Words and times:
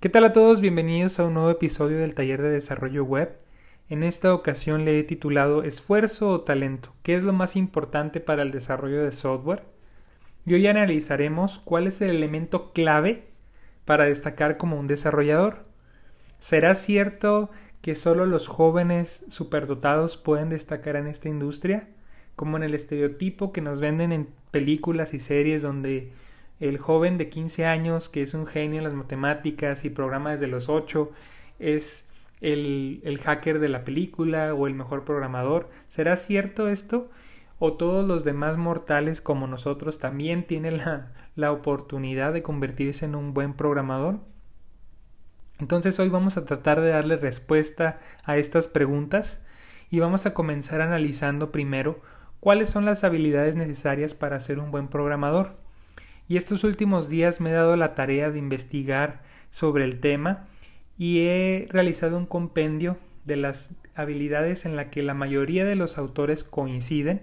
¿Qué 0.00 0.08
tal 0.08 0.22
a 0.22 0.32
todos? 0.32 0.60
Bienvenidos 0.60 1.18
a 1.18 1.24
un 1.24 1.34
nuevo 1.34 1.50
episodio 1.50 1.98
del 1.98 2.14
taller 2.14 2.40
de 2.40 2.50
desarrollo 2.50 3.02
web. 3.02 3.36
En 3.88 4.04
esta 4.04 4.32
ocasión 4.32 4.84
le 4.84 4.96
he 4.96 5.02
titulado 5.02 5.64
Esfuerzo 5.64 6.28
o 6.28 6.42
talento. 6.42 6.94
¿Qué 7.02 7.16
es 7.16 7.24
lo 7.24 7.32
más 7.32 7.56
importante 7.56 8.20
para 8.20 8.42
el 8.42 8.52
desarrollo 8.52 9.02
de 9.02 9.10
software? 9.10 9.64
Y 10.46 10.54
hoy 10.54 10.68
analizaremos 10.68 11.58
cuál 11.58 11.88
es 11.88 12.00
el 12.00 12.10
elemento 12.10 12.72
clave 12.72 13.24
para 13.84 14.04
destacar 14.04 14.56
como 14.56 14.78
un 14.78 14.86
desarrollador. 14.86 15.64
¿Será 16.38 16.76
cierto 16.76 17.50
que 17.82 17.96
solo 17.96 18.24
los 18.24 18.46
jóvenes 18.46 19.24
superdotados 19.26 20.16
pueden 20.16 20.48
destacar 20.48 20.94
en 20.94 21.08
esta 21.08 21.28
industria? 21.28 21.88
Como 22.36 22.56
en 22.56 22.62
el 22.62 22.74
estereotipo 22.76 23.52
que 23.52 23.62
nos 23.62 23.80
venden 23.80 24.12
en 24.12 24.28
películas 24.52 25.12
y 25.12 25.18
series 25.18 25.60
donde 25.60 26.12
el 26.60 26.78
joven 26.78 27.18
de 27.18 27.28
15 27.28 27.66
años 27.66 28.08
que 28.08 28.22
es 28.22 28.34
un 28.34 28.46
genio 28.46 28.78
en 28.78 28.84
las 28.84 28.94
matemáticas 28.94 29.84
y 29.84 29.90
programa 29.90 30.32
desde 30.32 30.48
los 30.48 30.68
8 30.68 31.10
es 31.58 32.06
el, 32.40 33.00
el, 33.04 33.18
hacker 33.18 33.58
de 33.58 33.68
la 33.68 33.84
película 33.84 34.54
o 34.54 34.66
el 34.66 34.74
mejor 34.74 35.04
programador. 35.04 35.68
¿Será 35.88 36.16
cierto 36.16 36.68
esto? 36.68 37.10
¿O 37.58 37.72
todos 37.72 38.06
los 38.06 38.24
demás 38.24 38.56
mortales 38.56 39.20
como 39.20 39.46
nosotros 39.46 39.98
también 39.98 40.46
tienen 40.46 40.78
la, 40.78 41.12
la 41.34 41.52
oportunidad 41.52 42.32
de 42.32 42.42
convertirse 42.42 43.04
en 43.04 43.14
un 43.14 43.34
buen 43.34 43.54
programador? 43.54 44.20
Entonces 45.58 45.98
hoy 45.98 46.08
vamos 46.08 46.36
a 46.36 46.44
tratar 46.44 46.80
de 46.80 46.90
darle 46.90 47.16
respuesta 47.16 47.98
a 48.24 48.36
estas 48.36 48.68
preguntas 48.68 49.40
y 49.90 49.98
vamos 49.98 50.26
a 50.26 50.34
comenzar 50.34 50.80
analizando 50.80 51.50
primero 51.50 52.00
cuáles 52.38 52.70
son 52.70 52.84
las 52.84 53.02
habilidades 53.02 53.56
necesarias 53.56 54.14
para 54.14 54.38
ser 54.38 54.60
un 54.60 54.70
buen 54.70 54.86
programador. 54.86 55.56
Y 56.28 56.36
estos 56.36 56.62
últimos 56.62 57.08
días 57.08 57.40
me 57.40 57.50
he 57.50 57.54
dado 57.54 57.74
la 57.76 57.94
tarea 57.94 58.30
de 58.30 58.38
investigar 58.38 59.22
sobre 59.50 59.84
el 59.84 59.98
tema 59.98 60.46
y 60.98 61.20
he 61.20 61.66
realizado 61.70 62.18
un 62.18 62.26
compendio 62.26 62.98
de 63.24 63.36
las 63.36 63.70
habilidades 63.94 64.66
en 64.66 64.76
la 64.76 64.90
que 64.90 65.02
la 65.02 65.14
mayoría 65.14 65.64
de 65.64 65.74
los 65.74 65.96
autores 65.96 66.44
coinciden 66.44 67.22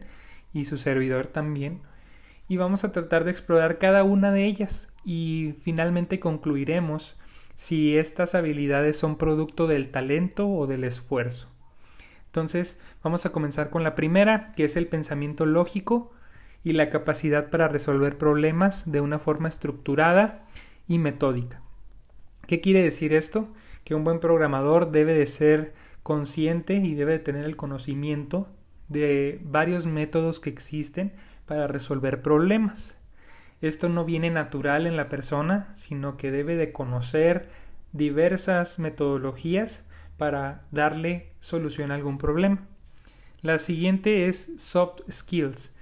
y 0.54 0.66
su 0.66 0.78
servidor 0.78 1.28
también 1.28 1.82
y 2.48 2.58
vamos 2.58 2.84
a 2.84 2.92
tratar 2.92 3.24
de 3.24 3.32
explorar 3.32 3.78
cada 3.78 4.04
una 4.04 4.32
de 4.32 4.46
ellas 4.46 4.88
y 5.04 5.56
finalmente 5.62 6.20
concluiremos 6.20 7.16
si 7.56 7.98
estas 7.98 8.36
habilidades 8.36 8.98
son 8.98 9.18
producto 9.18 9.68
del 9.68 9.90
talento 9.90 10.48
o 10.48 10.68
del 10.68 10.84
esfuerzo. 10.84 11.50
Entonces 12.28 12.80
vamos 13.04 13.26
a 13.26 13.32
comenzar 13.32 13.70
con 13.70 13.84
la 13.84 13.96
primera, 13.96 14.52
que 14.56 14.66
es 14.66 14.76
el 14.76 14.88
pensamiento 14.88 15.46
lógico 15.46 16.12
y 16.66 16.74
la 16.74 16.90
capacidad 16.90 17.52
para 17.52 17.70
resolver 17.70 18.18
problemas 18.18 18.92
de 18.92 19.00
una 19.00 19.20
forma 19.20 19.48
estructurada 19.48 20.44
y 20.88 20.98
metódica. 20.98 21.62
¿Qué 22.48 22.60
quiere 22.60 22.82
decir 22.82 23.14
esto? 23.14 23.48
Que 23.84 23.94
un 23.94 24.04
buen 24.04 24.20
programador 24.20 24.92
debe 24.92 25.14
de 25.14 25.28
ser 25.28 25.74
consciente 26.02 26.74
y 26.74 26.96
debe 26.96 27.14
de 27.14 27.20
tener 27.20 27.46
el 27.46 27.56
conocimiento 27.56 28.50
de 28.88 29.40
varios 29.44 29.86
métodos 29.86 30.40
que 30.40 30.50
existen 30.50 31.14
para 31.46 31.68
resolver 31.68 32.24
problemas. 32.24 32.98
Esto 33.62 33.88
no 33.88 34.04
viene 34.04 34.32
natural 34.32 34.88
en 34.88 34.98
la 34.98 35.08
persona, 35.08 35.72
sino 35.76 36.18
que 36.18 36.32
debe 36.32 36.56
de 36.56 36.72
conocer 36.72 37.48
diversas 37.94 38.80
metodologías 38.80 39.84
para 40.18 40.64
darle 40.72 41.32
solución 41.42 41.92
a 41.92 41.96
algún 41.96 42.18
problema. 42.18 42.68
La 43.44 43.60
siguiente 43.60 44.28
es 44.28 44.52
soft 44.58 45.02
skills. 45.12 45.75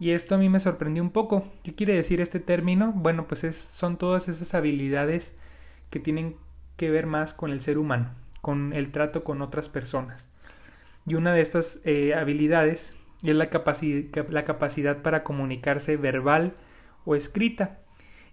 Y 0.00 0.12
esto 0.12 0.36
a 0.36 0.38
mí 0.38 0.48
me 0.48 0.60
sorprendió 0.60 1.02
un 1.02 1.10
poco. 1.10 1.48
¿Qué 1.62 1.74
quiere 1.74 1.94
decir 1.94 2.20
este 2.20 2.40
término? 2.40 2.92
Bueno, 2.92 3.26
pues 3.26 3.44
es, 3.44 3.56
son 3.56 3.96
todas 3.96 4.28
esas 4.28 4.54
habilidades 4.54 5.34
que 5.90 5.98
tienen 5.98 6.36
que 6.76 6.90
ver 6.90 7.06
más 7.06 7.34
con 7.34 7.50
el 7.50 7.60
ser 7.60 7.78
humano, 7.78 8.10
con 8.40 8.72
el 8.72 8.92
trato 8.92 9.24
con 9.24 9.42
otras 9.42 9.68
personas. 9.68 10.28
Y 11.06 11.14
una 11.14 11.32
de 11.32 11.40
estas 11.40 11.80
eh, 11.84 12.14
habilidades 12.14 12.92
es 13.22 13.34
la, 13.34 13.50
la, 14.28 14.44
capacidad 14.44 15.02
para 15.02 15.24
comunicarse 15.24 15.96
verbal 15.96 16.54
o 17.04 17.16
escrita. 17.16 17.78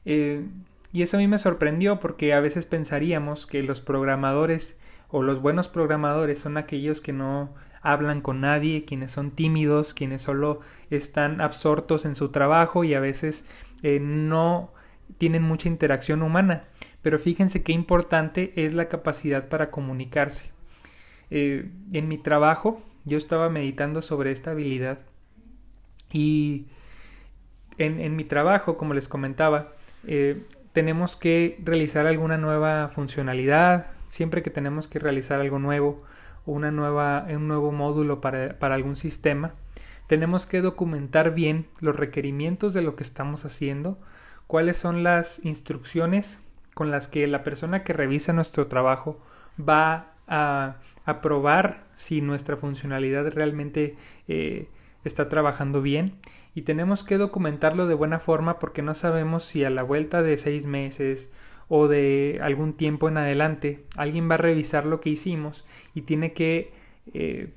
Eh, 0.05 0.45
y 0.91 1.01
eso 1.01 1.17
a 1.17 1.19
mí 1.19 1.27
me 1.27 1.39
sorprendió 1.39 1.99
porque 1.99 2.33
a 2.33 2.39
veces 2.39 2.65
pensaríamos 2.65 3.47
que 3.47 3.63
los 3.63 3.81
programadores 3.81 4.77
o 5.09 5.23
los 5.23 5.41
buenos 5.41 5.67
programadores 5.67 6.39
son 6.39 6.57
aquellos 6.57 7.01
que 7.01 7.13
no 7.13 7.53
hablan 7.85 8.21
con 8.21 8.41
nadie, 8.41 8.85
quienes 8.85 9.11
son 9.11 9.31
tímidos, 9.31 9.93
quienes 9.93 10.23
solo 10.23 10.59
están 10.89 11.41
absortos 11.41 12.05
en 12.05 12.15
su 12.15 12.29
trabajo 12.29 12.83
y 12.83 12.93
a 12.93 12.99
veces 12.99 13.45
eh, 13.83 13.99
no 13.99 14.73
tienen 15.17 15.43
mucha 15.43 15.69
interacción 15.69 16.21
humana. 16.21 16.65
Pero 17.01 17.19
fíjense 17.19 17.63
qué 17.63 17.71
importante 17.71 18.51
es 18.55 18.73
la 18.73 18.89
capacidad 18.89 19.47
para 19.47 19.69
comunicarse. 19.71 20.51
Eh, 21.29 21.69
en 21.93 22.07
mi 22.07 22.17
trabajo 22.17 22.81
yo 23.03 23.17
estaba 23.17 23.49
meditando 23.49 24.01
sobre 24.01 24.31
esta 24.31 24.51
habilidad 24.51 24.99
y 26.11 26.67
en, 27.77 28.15
mi 28.15 28.23
trabajo, 28.23 28.77
como 28.77 28.93
les 28.93 29.07
comentaba, 29.07 29.73
eh, 30.07 30.43
tenemos 30.71 31.15
que 31.15 31.59
realizar 31.63 32.07
alguna 32.07 32.37
nueva 32.37 32.89
funcionalidad, 32.89 33.91
siempre 34.07 34.41
que 34.43 34.49
tenemos 34.49 34.87
que 34.87 34.99
realizar 34.99 35.41
algo 35.41 35.59
nuevo, 35.59 36.03
una 36.45 36.71
nueva, 36.71 37.25
un 37.29 37.47
nuevo 37.47 37.71
módulo 37.71 38.21
para, 38.21 38.59
para 38.59 38.75
algún 38.75 38.95
sistema, 38.95 39.53
tenemos 40.07 40.45
que 40.45 40.61
documentar 40.61 41.33
bien 41.33 41.67
los 41.79 41.95
requerimientos 41.95 42.73
de 42.73 42.81
lo 42.81 42.95
que 42.95 43.03
estamos 43.03 43.45
haciendo, 43.45 43.97
cuáles 44.47 44.77
son 44.77 45.03
las 45.03 45.43
instrucciones 45.43 46.39
con 46.73 46.91
las 46.91 47.07
que 47.07 47.25
la 47.25 47.43
persona 47.43 47.83
que 47.83 47.93
revisa 47.93 48.33
nuestro 48.33 48.67
trabajo 48.67 49.17
va 49.57 50.13
a, 50.27 50.75
a 51.05 51.21
probar 51.21 51.85
si 51.95 52.21
nuestra 52.21 52.57
funcionalidad 52.57 53.31
realmente 53.31 53.95
eh, 54.27 54.67
está 55.03 55.29
trabajando 55.29 55.81
bien. 55.81 56.15
Y 56.53 56.61
tenemos 56.61 57.03
que 57.03 57.17
documentarlo 57.17 57.87
de 57.87 57.95
buena 57.95 58.19
forma 58.19 58.59
porque 58.59 58.81
no 58.81 58.95
sabemos 58.95 59.43
si 59.43 59.63
a 59.63 59.69
la 59.69 59.83
vuelta 59.83 60.21
de 60.21 60.37
seis 60.37 60.67
meses 60.67 61.29
o 61.67 61.87
de 61.87 62.39
algún 62.41 62.73
tiempo 62.73 63.07
en 63.09 63.17
adelante 63.17 63.83
alguien 63.97 64.29
va 64.29 64.35
a 64.35 64.37
revisar 64.37 64.85
lo 64.85 65.01
que 65.01 65.09
hicimos 65.09 65.65
y 65.93 66.01
tiene 66.01 66.33
que 66.33 66.71
eh, 67.13 67.49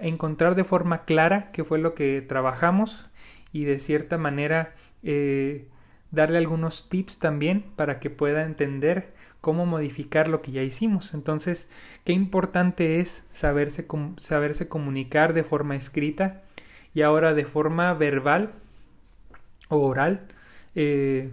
encontrar 0.00 0.54
de 0.54 0.64
forma 0.64 1.04
clara 1.04 1.50
qué 1.52 1.64
fue 1.64 1.78
lo 1.78 1.94
que 1.94 2.20
trabajamos 2.22 3.08
y 3.52 3.64
de 3.64 3.78
cierta 3.78 4.18
manera 4.18 4.74
eh, 5.02 5.66
darle 6.10 6.38
algunos 6.38 6.88
tips 6.88 7.18
también 7.18 7.64
para 7.76 7.98
que 7.98 8.10
pueda 8.10 8.44
entender 8.44 9.12
cómo 9.40 9.66
modificar 9.66 10.28
lo 10.28 10.40
que 10.40 10.52
ya 10.52 10.62
hicimos. 10.62 11.14
Entonces, 11.14 11.68
qué 12.04 12.12
importante 12.12 13.00
es 13.00 13.24
saberse, 13.30 13.86
saberse 14.18 14.68
comunicar 14.68 15.32
de 15.32 15.42
forma 15.42 15.74
escrita 15.74 16.42
y 16.94 17.02
ahora 17.02 17.34
de 17.34 17.44
forma 17.44 17.92
verbal 17.94 18.52
o 19.68 19.78
oral. 19.78 20.28
Eh, 20.74 21.30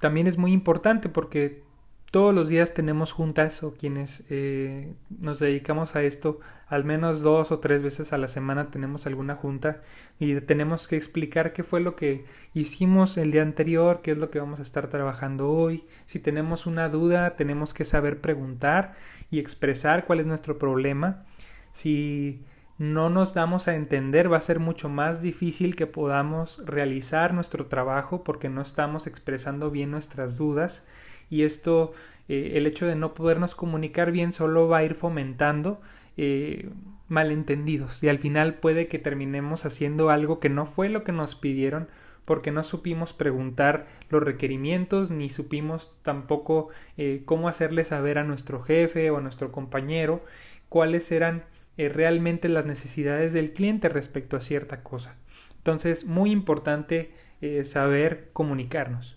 también 0.00 0.26
es 0.26 0.38
muy 0.38 0.52
importante 0.52 1.08
porque 1.08 1.64
todos 2.10 2.34
los 2.34 2.48
días 2.48 2.72
tenemos 2.72 3.12
juntas 3.12 3.62
o 3.62 3.74
quienes 3.74 4.22
eh, 4.30 4.94
nos 5.18 5.38
dedicamos 5.38 5.96
a 5.96 6.02
esto, 6.02 6.40
al 6.68 6.84
menos 6.84 7.20
dos 7.20 7.50
o 7.50 7.58
tres 7.58 7.82
veces 7.82 8.12
a 8.12 8.18
la 8.18 8.28
semana 8.28 8.70
tenemos 8.70 9.06
alguna 9.06 9.34
junta 9.34 9.80
y 10.18 10.40
tenemos 10.40 10.86
que 10.88 10.96
explicar 10.96 11.52
qué 11.52 11.62
fue 11.62 11.80
lo 11.80 11.96
que 11.96 12.24
hicimos 12.54 13.16
el 13.18 13.32
día 13.32 13.42
anterior, 13.42 14.00
qué 14.02 14.12
es 14.12 14.18
lo 14.18 14.30
que 14.30 14.38
vamos 14.38 14.60
a 14.60 14.62
estar 14.62 14.88
trabajando 14.88 15.50
hoy. 15.50 15.84
Si 16.06 16.18
tenemos 16.18 16.66
una 16.66 16.88
duda, 16.88 17.36
tenemos 17.36 17.74
que 17.74 17.84
saber 17.84 18.20
preguntar 18.20 18.92
y 19.30 19.38
expresar 19.38 20.06
cuál 20.06 20.20
es 20.20 20.26
nuestro 20.26 20.58
problema. 20.58 21.24
Si 21.72 22.40
no 22.78 23.08
nos 23.08 23.32
damos 23.32 23.68
a 23.68 23.74
entender, 23.74 24.30
va 24.30 24.36
a 24.36 24.42
ser 24.42 24.58
mucho 24.60 24.88
más 24.88 25.22
difícil 25.22 25.76
que 25.76 25.86
podamos 25.86 26.60
realizar 26.66 27.32
nuestro 27.32 27.66
trabajo 27.66 28.22
porque 28.22 28.50
no 28.50 28.60
estamos 28.60 29.06
expresando 29.06 29.70
bien 29.70 29.90
nuestras 29.90 30.36
dudas. 30.36 30.84
Y 31.30 31.42
esto, 31.42 31.94
eh, 32.28 32.52
el 32.54 32.66
hecho 32.66 32.86
de 32.86 32.94
no 32.94 33.14
podernos 33.14 33.54
comunicar 33.54 34.12
bien 34.12 34.32
solo 34.32 34.68
va 34.68 34.78
a 34.78 34.84
ir 34.84 34.94
fomentando 34.94 35.80
eh, 36.18 36.68
malentendidos. 37.08 38.02
Y 38.02 38.08
al 38.08 38.18
final 38.18 38.54
puede 38.54 38.88
que 38.88 38.98
terminemos 38.98 39.64
haciendo 39.64 40.10
algo 40.10 40.38
que 40.38 40.50
no 40.50 40.66
fue 40.66 40.88
lo 40.90 41.02
que 41.02 41.12
nos 41.12 41.34
pidieron 41.34 41.88
porque 42.26 42.50
no 42.50 42.64
supimos 42.64 43.12
preguntar 43.12 43.84
los 44.10 44.22
requerimientos 44.22 45.10
ni 45.10 45.30
supimos 45.30 45.96
tampoco 46.02 46.68
eh, 46.98 47.22
cómo 47.24 47.48
hacerle 47.48 47.84
saber 47.84 48.18
a 48.18 48.24
nuestro 48.24 48.62
jefe 48.62 49.10
o 49.10 49.18
a 49.18 49.20
nuestro 49.20 49.52
compañero 49.52 50.22
cuáles 50.68 51.12
eran 51.12 51.44
eh, 51.76 51.88
realmente 51.88 52.48
las 52.48 52.66
necesidades 52.66 53.32
del 53.32 53.52
cliente 53.52 53.88
respecto 53.88 54.36
a 54.36 54.40
cierta 54.40 54.82
cosa. 54.82 55.16
Entonces, 55.58 56.04
muy 56.04 56.30
importante 56.30 57.10
eh, 57.40 57.64
saber 57.64 58.30
comunicarnos. 58.32 59.16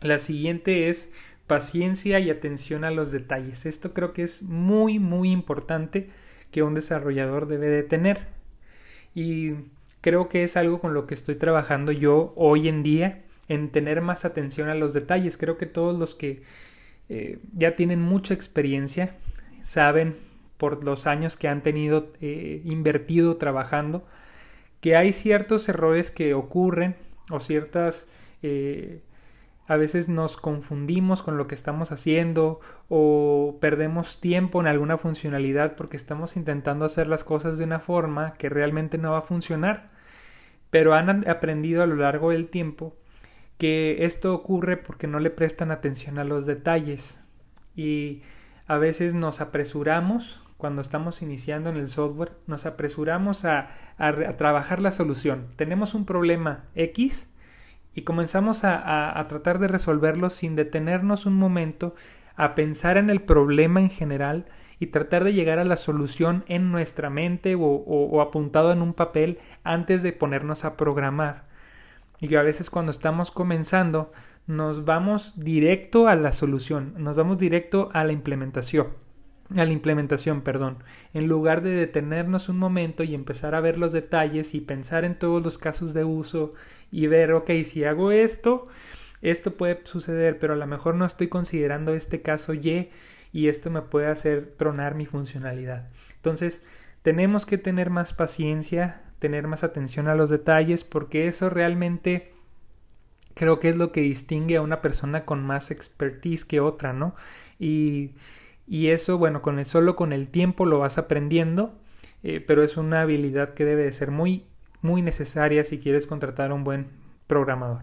La 0.00 0.18
siguiente 0.18 0.88
es 0.88 1.10
paciencia 1.46 2.18
y 2.20 2.30
atención 2.30 2.84
a 2.84 2.90
los 2.90 3.10
detalles. 3.10 3.66
Esto 3.66 3.92
creo 3.92 4.12
que 4.12 4.22
es 4.22 4.42
muy, 4.42 4.98
muy 4.98 5.30
importante 5.30 6.06
que 6.50 6.62
un 6.62 6.74
desarrollador 6.74 7.46
debe 7.46 7.66
de 7.66 7.82
tener. 7.82 8.28
Y 9.14 9.52
creo 10.00 10.28
que 10.28 10.44
es 10.44 10.56
algo 10.56 10.80
con 10.80 10.94
lo 10.94 11.06
que 11.06 11.14
estoy 11.14 11.36
trabajando 11.36 11.92
yo 11.92 12.32
hoy 12.36 12.68
en 12.68 12.82
día, 12.82 13.22
en 13.48 13.70
tener 13.70 14.00
más 14.00 14.24
atención 14.24 14.68
a 14.68 14.74
los 14.74 14.92
detalles. 14.92 15.36
Creo 15.36 15.58
que 15.58 15.66
todos 15.66 15.98
los 15.98 16.14
que 16.14 16.42
eh, 17.08 17.38
ya 17.54 17.76
tienen 17.76 18.00
mucha 18.00 18.32
experiencia, 18.32 19.16
saben 19.62 20.16
por 20.62 20.84
los 20.84 21.08
años 21.08 21.36
que 21.36 21.48
han 21.48 21.60
tenido 21.60 22.12
eh, 22.20 22.62
invertido 22.64 23.36
trabajando, 23.36 24.04
que 24.80 24.94
hay 24.94 25.12
ciertos 25.12 25.68
errores 25.68 26.12
que 26.12 26.34
ocurren 26.34 26.94
o 27.30 27.40
ciertas 27.40 28.06
eh, 28.44 29.02
a 29.66 29.74
veces 29.74 30.08
nos 30.08 30.36
confundimos 30.36 31.20
con 31.20 31.36
lo 31.36 31.48
que 31.48 31.56
estamos 31.56 31.90
haciendo 31.90 32.60
o 32.88 33.58
perdemos 33.60 34.20
tiempo 34.20 34.60
en 34.60 34.68
alguna 34.68 34.98
funcionalidad 34.98 35.74
porque 35.74 35.96
estamos 35.96 36.36
intentando 36.36 36.84
hacer 36.84 37.08
las 37.08 37.24
cosas 37.24 37.58
de 37.58 37.64
una 37.64 37.80
forma 37.80 38.34
que 38.34 38.48
realmente 38.48 38.98
no 38.98 39.10
va 39.10 39.18
a 39.18 39.22
funcionar. 39.22 39.90
Pero 40.70 40.94
han 40.94 41.28
aprendido 41.28 41.82
a 41.82 41.86
lo 41.86 41.96
largo 41.96 42.30
del 42.30 42.50
tiempo 42.50 42.94
que 43.58 44.04
esto 44.04 44.32
ocurre 44.32 44.76
porque 44.76 45.08
no 45.08 45.18
le 45.18 45.30
prestan 45.30 45.72
atención 45.72 46.20
a 46.20 46.24
los 46.24 46.46
detalles 46.46 47.20
y 47.74 48.20
a 48.68 48.78
veces 48.78 49.12
nos 49.12 49.40
apresuramos 49.40 50.41
cuando 50.62 50.80
estamos 50.80 51.22
iniciando 51.22 51.70
en 51.70 51.76
el 51.76 51.88
software, 51.88 52.34
nos 52.46 52.66
apresuramos 52.66 53.44
a, 53.44 53.70
trabajar 54.38 54.80
la 54.80 54.92
solución. 54.92 55.48
Tenemos 55.56 55.92
un 55.92 56.04
problema 56.04 56.66
X 56.76 57.28
y 57.96 58.02
comenzamos 58.02 58.62
a, 58.62 59.26
tratar 59.28 59.58
de 59.58 59.66
resolverlo 59.66 60.30
sin 60.30 60.54
detenernos 60.54 61.26
un 61.26 61.34
momento 61.34 61.96
a 62.36 62.54
pensar 62.54 62.96
en 62.96 63.10
el 63.10 63.22
problema 63.22 63.80
en 63.80 63.90
general 63.90 64.46
y 64.78 64.86
tratar 64.86 65.24
de 65.24 65.32
llegar 65.32 65.58
a 65.58 65.64
la 65.64 65.76
solución 65.76 66.44
en 66.46 66.70
nuestra 66.70 67.10
mente 67.10 67.56
o, 67.58 68.20
apuntado 68.20 68.70
en 68.70 68.82
un 68.82 68.94
papel 68.94 69.40
antes 69.64 70.04
de 70.04 70.12
ponernos 70.12 70.64
a 70.64 70.76
programar. 70.76 71.42
Y 72.20 72.32
a 72.36 72.42
veces 72.42 72.70
cuando 72.70 72.92
estamos 72.92 73.32
comenzando 73.32 74.12
nos 74.46 74.84
vamos 74.84 75.32
directo 75.34 76.06
a 76.06 76.14
la 76.14 76.30
solución, 76.30 76.94
nos 76.98 77.16
vamos 77.16 77.38
directo 77.38 77.90
a 77.92 78.04
la 78.04 78.12
implementación 78.12 79.11
a 79.56 79.64
la 79.64 79.72
implementación, 79.72 80.42
perdón, 80.42 80.78
en 81.14 81.28
lugar 81.28 81.62
de 81.62 81.70
detenernos 81.70 82.48
un 82.48 82.58
momento 82.58 83.02
y 83.02 83.14
empezar 83.14 83.54
a 83.54 83.60
ver 83.60 83.78
los 83.78 83.92
detalles 83.92 84.54
y 84.54 84.60
pensar 84.60 85.04
en 85.04 85.18
todos 85.18 85.42
los 85.42 85.58
casos 85.58 85.94
de 85.94 86.04
uso 86.04 86.54
y 86.90 87.06
ver, 87.06 87.32
ok, 87.32 87.50
si 87.64 87.84
hago 87.84 88.12
esto, 88.12 88.68
esto 89.20 89.56
puede 89.56 89.80
suceder, 89.84 90.38
pero 90.38 90.54
a 90.54 90.56
lo 90.56 90.66
mejor 90.66 90.94
no 90.94 91.06
estoy 91.06 91.28
considerando 91.28 91.94
este 91.94 92.22
caso 92.22 92.54
Y 92.54 92.88
y 93.32 93.48
esto 93.48 93.70
me 93.70 93.80
puede 93.80 94.08
hacer 94.08 94.54
tronar 94.58 94.94
mi 94.94 95.06
funcionalidad. 95.06 95.88
Entonces, 96.16 96.62
tenemos 97.02 97.46
que 97.46 97.56
tener 97.56 97.88
más 97.88 98.12
paciencia, 98.12 99.00
tener 99.18 99.46
más 99.46 99.64
atención 99.64 100.06
a 100.06 100.14
los 100.14 100.28
detalles, 100.28 100.84
porque 100.84 101.28
eso 101.28 101.48
realmente 101.48 102.34
creo 103.34 103.58
que 103.58 103.70
es 103.70 103.76
lo 103.76 103.90
que 103.90 104.02
distingue 104.02 104.56
a 104.56 104.62
una 104.62 104.82
persona 104.82 105.24
con 105.24 105.42
más 105.44 105.70
expertise 105.70 106.44
que 106.44 106.60
otra, 106.60 106.92
¿no? 106.92 107.14
Y, 107.58 108.12
y 108.72 108.88
eso, 108.88 109.18
bueno, 109.18 109.42
con 109.42 109.58
el, 109.58 109.66
solo 109.66 109.96
con 109.96 110.14
el 110.14 110.30
tiempo 110.30 110.64
lo 110.64 110.78
vas 110.78 110.96
aprendiendo, 110.96 111.74
eh, 112.22 112.40
pero 112.40 112.62
es 112.62 112.78
una 112.78 113.02
habilidad 113.02 113.52
que 113.52 113.66
debe 113.66 113.82
de 113.82 113.92
ser 113.92 114.10
muy 114.10 114.46
muy 114.80 115.02
necesaria 115.02 115.62
si 115.62 115.78
quieres 115.78 116.06
contratar 116.06 116.50
a 116.50 116.54
un 116.54 116.64
buen 116.64 116.86
programador. 117.26 117.82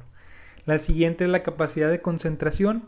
La 0.66 0.80
siguiente 0.80 1.26
es 1.26 1.30
la 1.30 1.44
capacidad 1.44 1.92
de 1.92 2.02
concentración 2.02 2.86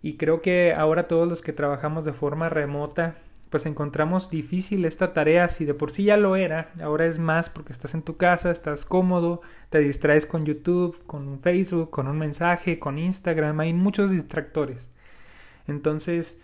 y 0.00 0.16
creo 0.16 0.40
que 0.40 0.72
ahora 0.74 1.08
todos 1.08 1.28
los 1.28 1.42
que 1.42 1.52
trabajamos 1.52 2.06
de 2.06 2.14
forma 2.14 2.48
remota 2.48 3.18
pues 3.50 3.66
encontramos 3.66 4.30
difícil 4.30 4.86
esta 4.86 5.12
tarea 5.12 5.50
si 5.50 5.66
de 5.66 5.74
por 5.74 5.90
sí 5.90 6.04
ya 6.04 6.16
lo 6.16 6.36
era, 6.36 6.70
ahora 6.80 7.04
es 7.04 7.18
más 7.18 7.50
porque 7.50 7.74
estás 7.74 7.92
en 7.92 8.00
tu 8.00 8.16
casa, 8.16 8.50
estás 8.50 8.86
cómodo, 8.86 9.42
te 9.68 9.80
distraes 9.80 10.24
con 10.24 10.46
YouTube, 10.46 11.04
con 11.04 11.38
Facebook, 11.40 11.90
con 11.90 12.08
un 12.08 12.18
mensaje, 12.18 12.78
con 12.78 12.98
Instagram, 12.98 13.60
hay 13.60 13.74
muchos 13.74 14.10
distractores. 14.10 14.88
Entonces 15.66 16.38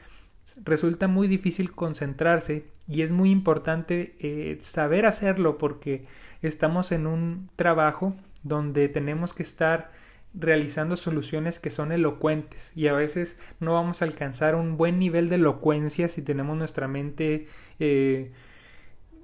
resulta 0.64 1.08
muy 1.08 1.28
difícil 1.28 1.72
concentrarse 1.72 2.64
y 2.88 3.02
es 3.02 3.10
muy 3.10 3.30
importante 3.30 4.16
eh, 4.18 4.58
saber 4.60 5.06
hacerlo 5.06 5.58
porque 5.58 6.06
estamos 6.42 6.92
en 6.92 7.06
un 7.06 7.48
trabajo 7.56 8.14
donde 8.42 8.88
tenemos 8.88 9.34
que 9.34 9.42
estar 9.42 9.90
realizando 10.34 10.96
soluciones 10.96 11.58
que 11.58 11.70
son 11.70 11.92
elocuentes 11.92 12.72
y 12.74 12.86
a 12.88 12.94
veces 12.94 13.38
no 13.60 13.74
vamos 13.74 14.02
a 14.02 14.06
alcanzar 14.06 14.54
un 14.54 14.76
buen 14.76 14.98
nivel 14.98 15.28
de 15.28 15.36
elocuencia 15.36 16.08
si 16.08 16.22
tenemos 16.22 16.56
nuestra 16.56 16.88
mente 16.88 17.46
eh, 17.78 18.32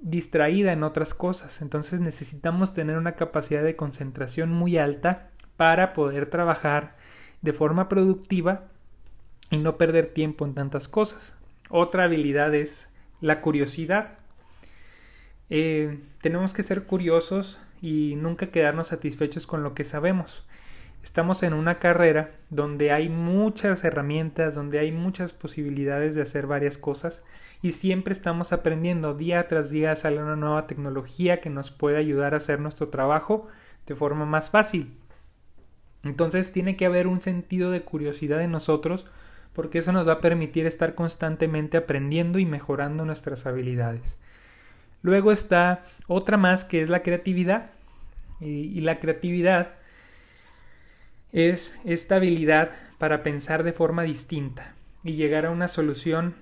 distraída 0.01 0.71
en 0.71 0.83
otras 0.83 1.13
cosas. 1.13 1.61
Entonces 1.61 1.99
necesitamos 1.99 2.73
tener 2.73 2.97
una 2.97 3.13
capacidad 3.13 3.63
de 3.63 3.75
concentración 3.75 4.51
muy 4.51 4.77
alta 4.77 5.29
para 5.57 5.93
poder 5.93 6.27
trabajar 6.27 6.95
de 7.41 7.53
forma 7.53 7.89
productiva 7.89 8.69
y 9.49 9.57
no 9.57 9.77
perder 9.77 10.13
tiempo 10.13 10.45
en 10.45 10.53
tantas 10.53 10.87
cosas. 10.87 11.35
Otra 11.69 12.05
habilidad 12.05 12.53
es 12.55 12.89
la 13.21 13.41
curiosidad. 13.41 14.17
Eh, 15.49 15.99
tenemos 16.21 16.53
que 16.53 16.63
ser 16.63 16.83
curiosos 16.83 17.59
y 17.81 18.15
nunca 18.15 18.47
quedarnos 18.47 18.87
satisfechos 18.87 19.47
con 19.47 19.63
lo 19.63 19.73
que 19.73 19.83
sabemos. 19.83 20.45
Estamos 21.03 21.43
en 21.43 21.53
una 21.53 21.79
carrera 21.79 22.31
donde 22.49 22.91
hay 22.91 23.07
muchas 23.07 23.83
herramientas, 23.83 24.53
donde 24.53 24.79
hay 24.79 24.91
muchas 24.91 25.31
posibilidades 25.31 26.13
de 26.13 26.21
hacer 26.21 26.45
varias 26.45 26.77
cosas 26.77 27.23
y 27.61 27.71
siempre 27.71 28.11
estamos 28.11 28.51
aprendiendo. 28.51 29.13
Día 29.13 29.47
tras 29.47 29.69
día 29.69 29.95
sale 29.95 30.21
una 30.21 30.35
nueva 30.35 30.67
tecnología 30.67 31.39
que 31.39 31.49
nos 31.49 31.71
puede 31.71 31.97
ayudar 31.97 32.33
a 32.33 32.37
hacer 32.37 32.59
nuestro 32.59 32.89
trabajo 32.89 33.47
de 33.87 33.95
forma 33.95 34.25
más 34.25 34.49
fácil. 34.49 34.93
Entonces 36.03 36.51
tiene 36.51 36.75
que 36.75 36.85
haber 36.85 37.07
un 37.07 37.21
sentido 37.21 37.71
de 37.71 37.81
curiosidad 37.81 38.41
en 38.41 38.51
nosotros 38.51 39.05
porque 39.59 39.79
eso 39.79 39.91
nos 39.91 40.07
va 40.07 40.13
a 40.13 40.21
permitir 40.21 40.65
estar 40.65 40.95
constantemente 40.95 41.75
aprendiendo 41.75 42.39
y 42.39 42.45
mejorando 42.45 43.03
nuestras 43.03 43.45
habilidades. 43.45 44.17
Luego 45.01 45.33
está 45.33 45.83
otra 46.07 46.37
más 46.37 46.63
que 46.63 46.81
es 46.81 46.87
la 46.87 47.03
creatividad. 47.03 47.71
Y, 48.39 48.79
la 48.79 49.01
creatividad 49.01 49.73
es 51.33 51.77
esta 51.83 52.15
habilidad 52.15 52.71
para 52.99 53.21
pensar 53.21 53.63
de 53.63 53.73
forma 53.73 54.03
distinta 54.03 54.75
y 55.03 55.15
llegar 55.15 55.45
a 55.45 55.51
una 55.51 55.67
solución 55.67 56.35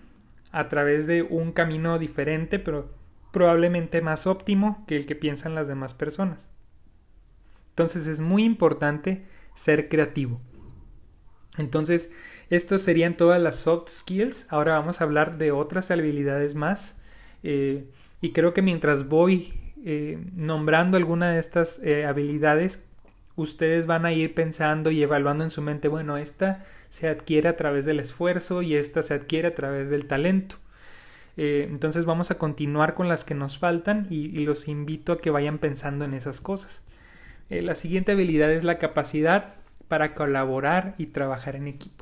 a 0.51 0.69
través 0.69 1.07
de 1.07 1.23
un 1.23 1.53
camino 1.53 1.97
diferente, 1.97 2.59
pero 2.59 2.91
probablemente 3.33 3.99
más 4.01 4.27
óptimo 4.27 4.85
que 4.85 4.95
el 4.95 5.07
que 5.07 5.15
piensan 5.15 5.55
las 5.55 5.67
demás 5.67 5.95
personas. 5.95 6.51
Entonces 7.69 8.05
es 8.05 8.19
muy 8.19 8.43
importante 8.43 9.21
ser 9.55 9.89
creativo. 9.89 10.39
Entonces, 11.57 12.11
estos 12.49 12.81
serían 12.81 13.17
todas 13.17 13.41
las 13.41 13.57
soft 13.57 13.89
skills. 13.89 14.47
Ahora 14.49 14.79
vamos 14.79 15.01
a 15.01 15.03
hablar 15.03 15.37
de 15.37 15.51
otras 15.51 15.91
habilidades 15.91 16.55
más. 16.55 16.95
Eh, 17.43 17.85
y 18.21 18.31
creo 18.31 18.53
que 18.53 18.61
mientras 18.61 19.07
voy 19.07 19.53
eh, 19.85 20.17
nombrando 20.35 20.97
alguna 20.97 21.31
de 21.31 21.39
estas 21.39 21.79
eh, 21.83 22.05
habilidades, 22.05 22.83
ustedes 23.35 23.85
van 23.85 24.05
a 24.05 24.13
ir 24.13 24.33
pensando 24.33 24.91
y 24.91 25.03
evaluando 25.03 25.43
en 25.43 25.51
su 25.51 25.61
mente, 25.61 25.87
bueno, 25.87 26.17
esta 26.17 26.61
se 26.89 27.09
adquiere 27.09 27.49
a 27.49 27.57
través 27.57 27.85
del 27.85 27.99
esfuerzo 27.99 28.61
y 28.61 28.75
esta 28.75 29.03
se 29.03 29.13
adquiere 29.13 29.49
a 29.49 29.55
través 29.55 29.89
del 29.89 30.07
talento. 30.07 30.55
entonces 31.37 32.05
vamos 32.05 32.31
a 32.31 32.37
continuar 32.39 32.95
con 32.95 33.07
las 33.09 33.23
que 33.23 33.35
nos 33.35 33.59
faltan 33.59 34.07
y, 34.09 34.25
y, 34.27 34.45
los 34.45 34.67
invito 34.67 35.13
a 35.13 35.19
que 35.19 35.29
vayan 35.29 35.59
pensando 35.59 36.05
en 36.05 36.13
esas 36.15 36.41
cosas. 36.41 36.83
la 37.49 37.75
siguiente 37.75 38.13
habilidad 38.13 38.51
es 38.51 38.63
la 38.63 38.79
capacidad 38.79 39.55
para 39.87 40.15
colaborar 40.15 40.95
y 40.97 41.07
trabajar 41.07 41.55
en 41.55 41.67
equipo. 41.67 41.96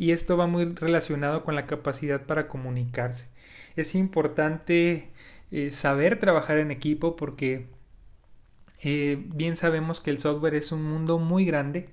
Y 0.00 0.12
esto 0.12 0.38
va 0.38 0.46
muy 0.46 0.64
relacionado 0.64 1.44
con 1.44 1.54
la 1.54 1.66
capacidad 1.66 2.22
para 2.24 2.48
comunicarse. 2.48 3.26
Es 3.76 3.94
importante 3.94 5.10
eh, 5.50 5.72
saber 5.72 6.18
trabajar 6.18 6.56
en 6.56 6.70
equipo 6.70 7.16
porque 7.16 7.66
eh, 8.82 9.22
bien 9.26 9.56
sabemos 9.56 10.00
que 10.00 10.08
el 10.08 10.18
software 10.18 10.54
es 10.54 10.72
un 10.72 10.84
mundo 10.84 11.18
muy 11.18 11.44
grande 11.44 11.90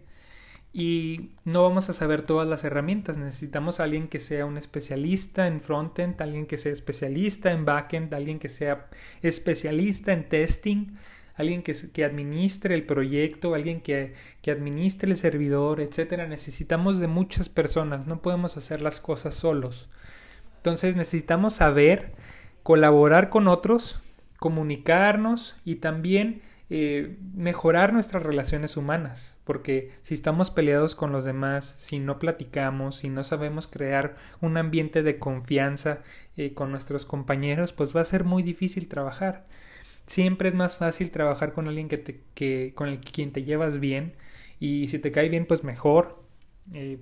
y 0.71 1.31
no 1.43 1.63
vamos 1.63 1.89
a 1.89 1.93
saber 1.93 2.21
todas 2.21 2.47
las 2.47 2.63
herramientas. 2.63 3.17
Necesitamos 3.17 3.81
a 3.81 3.83
alguien 3.83 4.07
que 4.07 4.21
sea 4.21 4.45
un 4.45 4.57
especialista 4.57 5.45
en 5.45 5.59
frontend, 5.59 6.21
alguien 6.21 6.45
que 6.45 6.55
sea 6.55 6.71
especialista 6.71 7.51
en 7.51 7.65
backend, 7.65 8.13
alguien 8.13 8.39
que 8.39 8.47
sea 8.47 8.87
especialista 9.21 10.13
en 10.13 10.29
testing, 10.29 10.95
alguien 11.37 11.63
que, 11.63 12.03
administre 12.03 12.75
el 12.75 12.83
proyecto, 12.83 13.53
alguien 13.53 13.79
que, 13.81 14.13
que 14.41 14.51
administre 14.51 15.11
el 15.11 15.17
servidor, 15.17 15.79
etcétera. 15.79 16.27
Necesitamos 16.27 16.99
de 16.99 17.07
muchas 17.07 17.47
personas, 17.47 18.07
no 18.07 18.21
podemos 18.21 18.57
hacer 18.57 18.81
las 18.81 18.99
cosas 18.99 19.35
solos. 19.35 19.87
Entonces 20.57 20.95
necesitamos 20.95 21.53
saber 21.53 22.11
colaborar 22.63 23.29
con 23.29 23.47
otros, 23.47 24.01
comunicarnos 24.39 25.55
y 25.63 25.75
también 25.75 26.41
eh, 26.69 27.15
mejorar 27.33 27.93
nuestras 27.93 28.23
relaciones 28.23 28.75
humanas, 28.75 29.37
porque 29.45 29.93
si 30.01 30.13
estamos 30.13 30.51
peleados 30.51 30.95
con 30.95 31.13
los 31.13 31.23
demás, 31.23 31.75
si 31.79 31.99
no 31.99 32.19
platicamos, 32.19 32.97
si 32.97 33.07
no 33.07 33.23
sabemos 33.23 33.67
crear 33.67 34.17
un 34.41 34.57
ambiente 34.57 35.01
de 35.01 35.17
confianza 35.17 35.99
eh, 36.35 36.53
con 36.53 36.71
nuestros 36.71 37.05
compañeros, 37.05 37.71
pues 37.71 37.95
va 37.95 38.01
a 38.01 38.03
ser 38.03 38.25
muy 38.25 38.43
difícil 38.43 38.89
trabajar. 38.89 39.45
Siempre 40.07 40.49
es 40.49 40.55
más 40.55 40.77
fácil 40.77 41.11
trabajar 41.11 41.53
con 41.53 41.67
alguien 41.67 41.89
que, 41.89 41.97
te, 41.97 42.21
que 42.33 42.73
con 42.75 42.89
el 42.89 42.99
quien 43.01 43.31
te 43.33 43.43
llevas 43.43 43.79
bien 43.79 44.15
y 44.59 44.87
si 44.89 44.99
te 44.99 45.11
cae 45.11 45.29
bien 45.29 45.45
pues 45.45 45.63
mejor. 45.63 46.23
Eh, 46.73 46.99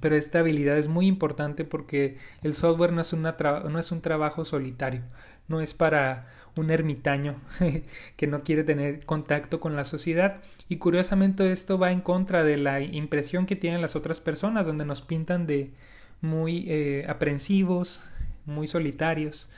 pero 0.00 0.16
esta 0.16 0.40
habilidad 0.40 0.78
es 0.78 0.88
muy 0.88 1.06
importante 1.06 1.64
porque 1.64 2.18
el 2.42 2.54
software 2.54 2.92
no 2.92 3.02
es, 3.02 3.12
una 3.12 3.36
no 3.68 3.78
es 3.78 3.92
un 3.92 4.00
trabajo 4.00 4.44
solitario, 4.44 5.02
no 5.48 5.60
es 5.60 5.74
para 5.74 6.28
un 6.56 6.70
ermitaño 6.70 7.40
que 8.16 8.26
no 8.26 8.42
quiere 8.42 8.64
tener 8.64 9.04
contacto 9.04 9.60
con 9.60 9.76
la 9.76 9.84
sociedad 9.84 10.40
y 10.68 10.78
curiosamente 10.78 11.50
esto 11.52 11.78
va 11.78 11.92
en 11.92 12.00
contra 12.00 12.42
de 12.42 12.56
la 12.56 12.80
impresión 12.80 13.46
que 13.46 13.56
tienen 13.56 13.80
las 13.80 13.94
otras 13.96 14.20
personas 14.20 14.66
donde 14.66 14.84
nos 14.84 15.02
pintan 15.02 15.46
de 15.46 15.72
muy 16.20 16.66
eh, 16.68 17.04
aprensivos, 17.08 18.00
muy 18.46 18.68
solitarios. 18.68 19.48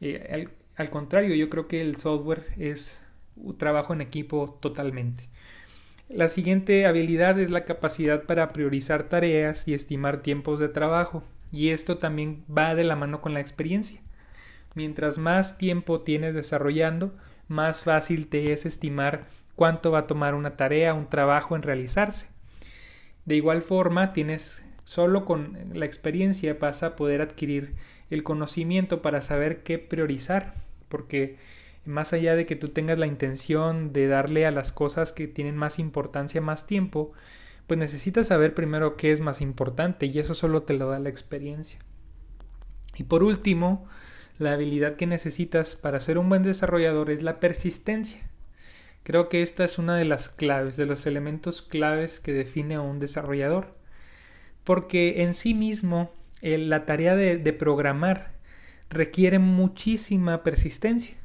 Eh, 0.00 0.48
al, 0.76 0.90
contrario, 0.90 1.34
yo 1.34 1.48
creo 1.50 1.68
que 1.68 1.80
el 1.80 1.96
software 1.96 2.44
es 2.58 3.00
un 3.36 3.56
trabajo 3.58 3.92
en 3.92 4.00
equipo 4.00 4.58
totalmente. 4.60 5.28
La 6.08 6.28
siguiente 6.28 6.86
habilidad 6.86 7.38
es 7.38 7.50
la 7.50 7.64
capacidad 7.64 8.24
para 8.24 8.48
priorizar 8.48 9.04
tareas 9.04 9.66
y 9.66 9.74
estimar 9.74 10.22
tiempos 10.22 10.60
de 10.60 10.68
trabajo, 10.68 11.24
y 11.50 11.70
esto 11.70 11.98
también 11.98 12.44
va 12.46 12.74
de 12.74 12.84
la 12.84 12.96
mano 12.96 13.20
con 13.20 13.32
la 13.32 13.40
experiencia. 13.40 14.00
Mientras 14.74 15.18
más 15.18 15.56
tiempo 15.56 16.00
tienes 16.02 16.34
desarrollando, 16.34 17.14
más 17.48 17.82
fácil 17.82 18.26
te 18.26 18.52
es 18.52 18.66
estimar 18.66 19.22
cuánto 19.56 19.90
va 19.90 20.00
a 20.00 20.06
tomar 20.06 20.34
una 20.34 20.56
tarea, 20.56 20.94
un 20.94 21.08
trabajo 21.08 21.56
en 21.56 21.62
realizarse. 21.62 22.28
De 23.24 23.36
igual 23.36 23.62
forma, 23.62 24.12
tienes 24.12 24.62
solo 24.84 25.24
con 25.24 25.58
la 25.72 25.86
experiencia 25.86 26.56
vas 26.60 26.82
a 26.82 26.96
poder 26.96 27.22
adquirir 27.22 27.74
el 28.10 28.22
conocimiento 28.22 29.00
para 29.00 29.22
saber 29.22 29.62
qué 29.62 29.78
priorizar, 29.78 30.54
porque 30.94 31.38
más 31.84 32.12
allá 32.12 32.36
de 32.36 32.46
que 32.46 32.54
tú 32.54 32.68
tengas 32.68 33.00
la 33.00 33.08
intención 33.08 33.92
de 33.92 34.06
darle 34.06 34.46
a 34.46 34.52
las 34.52 34.70
cosas 34.70 35.10
que 35.10 35.26
tienen 35.26 35.56
más 35.56 35.80
importancia 35.80 36.40
más 36.40 36.68
tiempo, 36.68 37.10
pues 37.66 37.80
necesitas 37.80 38.28
saber 38.28 38.54
primero 38.54 38.96
qué 38.96 39.10
es 39.10 39.18
más 39.18 39.40
importante 39.40 40.06
y 40.06 40.16
eso 40.20 40.34
solo 40.34 40.62
te 40.62 40.74
lo 40.74 40.88
da 40.88 41.00
la 41.00 41.08
experiencia. 41.08 41.80
Y 42.94 43.02
por 43.02 43.24
último, 43.24 43.88
la 44.38 44.52
habilidad 44.52 44.94
que 44.94 45.08
necesitas 45.08 45.74
para 45.74 45.98
ser 45.98 46.16
un 46.16 46.28
buen 46.28 46.44
desarrollador 46.44 47.10
es 47.10 47.20
la 47.24 47.40
persistencia. 47.40 48.20
Creo 49.02 49.28
que 49.28 49.42
esta 49.42 49.64
es 49.64 49.78
una 49.78 49.96
de 49.96 50.04
las 50.04 50.28
claves, 50.28 50.76
de 50.76 50.86
los 50.86 51.06
elementos 51.06 51.60
claves 51.60 52.20
que 52.20 52.32
define 52.32 52.76
a 52.76 52.82
un 52.82 53.00
desarrollador. 53.00 53.74
Porque 54.62 55.24
en 55.24 55.34
sí 55.34 55.54
mismo 55.54 56.12
la 56.40 56.86
tarea 56.86 57.16
de, 57.16 57.36
de 57.36 57.52
programar 57.52 58.33
requiere 58.94 59.38
muchísima 59.38 60.42
persistencia 60.42 61.16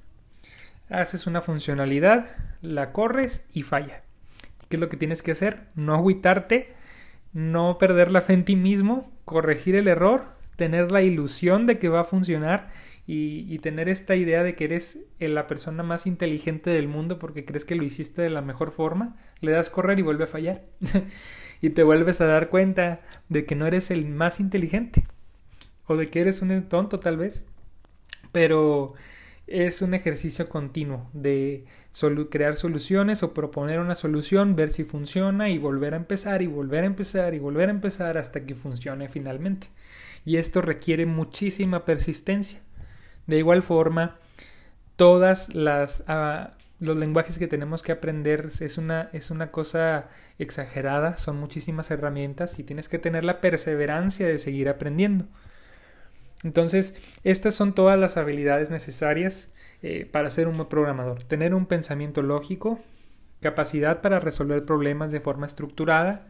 haces 0.90 1.28
una 1.28 1.42
funcionalidad, 1.42 2.28
la 2.62 2.92
corres 2.92 3.44
y 3.54 3.64
falla. 3.64 4.02
¿Qué 4.68 4.76
es 4.76 4.80
lo 4.80 4.90
que 4.90 4.98
tienes 4.98 5.22
que 5.22 5.32
hacer? 5.32 5.62
No 5.76 5.94
agüitarte, 5.94 6.74
no 7.34 7.78
perder 7.78 8.12
la 8.12 8.22
fe 8.22 8.34
en 8.34 8.46
ti 8.46 8.56
mismo, 8.56 9.12
corregir 9.26 9.76
el 9.76 9.88
error, 9.88 10.26
tener 10.56 10.92
la 10.92 11.02
ilusión 11.02 11.66
de 11.66 11.80
que 11.80 11.90
va 11.90 12.02
a 12.02 12.06
funcionar 12.06 12.68
y, 13.08 13.58
tener 13.60 13.90
esta 13.90 14.16
idea 14.16 14.44
de 14.44 14.54
que 14.54 14.66
eres 14.66 15.00
la 15.20 15.48
persona 15.48 15.82
más 15.82 16.06
inteligente 16.06 16.70
del 16.70 16.88
mundo 16.88 17.18
porque 17.18 17.44
crees 17.44 17.66
que 17.66 17.74
lo 17.74 17.84
hiciste 17.84 18.22
de 18.22 18.30
la 18.30 18.44
mejor 18.44 18.72
forma, 18.72 19.16
le 19.42 19.52
das 19.52 19.72
correr 19.72 19.98
y 19.98 20.04
vuelve 20.04 20.26
a 20.26 20.28
fallar. 20.28 20.62
y 21.62 21.72
te 21.72 21.82
vuelves 21.82 22.22
a 22.22 22.28
dar 22.28 22.50
cuenta 22.50 23.02
de 23.28 23.46
que 23.46 23.56
no 23.56 23.66
eres 23.66 23.90
el 23.90 24.06
más 24.06 24.40
inteligente 24.40 25.06
o 25.88 25.98
de 25.98 26.12
que 26.12 26.22
eres 26.22 26.44
un 26.44 26.62
tonto 26.70 27.00
tal 27.00 27.18
vez. 27.18 27.44
Pero 28.32 28.94
es 29.48 29.82
un 29.82 29.94
ejercicio 29.94 30.48
continuo 30.48 31.10
de 31.14 31.66
crear 32.30 32.56
soluciones 32.56 33.24
o 33.24 33.34
proponer 33.34 33.80
una 33.80 33.96
solución, 33.96 34.56
ver 34.56 34.72
si 34.72 34.84
funciona 34.84 35.50
y 35.50 35.58
volver 35.58 35.94
a 35.94 35.98
empezar 35.98 36.42
y 36.42 36.48
volver 36.48 36.84
a 36.84 36.88
empezar 36.88 37.34
y 37.34 37.40
volver 37.40 37.70
a 37.70 37.72
empezar 37.72 38.18
hasta 38.18 38.46
que 38.46 38.56
funcione 38.56 39.10
finalmente. 39.10 39.68
Y 40.26 40.38
esto 40.38 40.62
requiere 40.62 41.06
muchísima 41.06 41.86
persistencia. 41.86 42.60
De 43.26 43.38
igual 43.38 43.64
forma, 43.64 44.18
todas 44.96 45.54
las 45.54 46.04
ah, 46.08 46.54
los 46.80 46.98
lenguajes 46.98 47.38
que 47.38 47.48
tenemos 47.48 47.84
que 47.84 47.92
aprender 47.92 48.50
es 48.60 48.78
una, 48.78 49.10
es 49.12 49.32
una 49.32 49.52
cosa 49.52 50.08
exagerada, 50.38 51.18
son 51.18 51.38
muchísimas 51.38 51.92
herramientas 51.92 52.58
y 52.58 52.64
tienes 52.64 52.88
que 52.88 53.00
tener 53.00 53.26
la 53.26 53.42
perseverancia 53.42 54.28
de 54.28 54.38
seguir 54.38 54.70
aprendiendo. 54.70 55.26
Entonces, 56.44 56.96
estas 57.24 57.56
son 57.56 57.74
todas 57.74 58.00
las 58.00 58.18
habilidades 58.18 58.70
necesarias 58.70 59.50
eh, 59.82 60.06
para 60.06 60.32
ser 60.32 60.48
un 60.48 60.56
buen 60.56 60.70
programador. 60.70 61.24
Tener 61.24 61.54
un 61.54 61.66
pensamiento 61.66 62.22
lógico, 62.22 62.80
capacidad 63.42 64.02
para 64.02 64.20
resolver 64.20 64.66
problemas 64.66 65.12
de 65.12 65.20
forma 65.20 65.48
estructurada, 65.48 66.22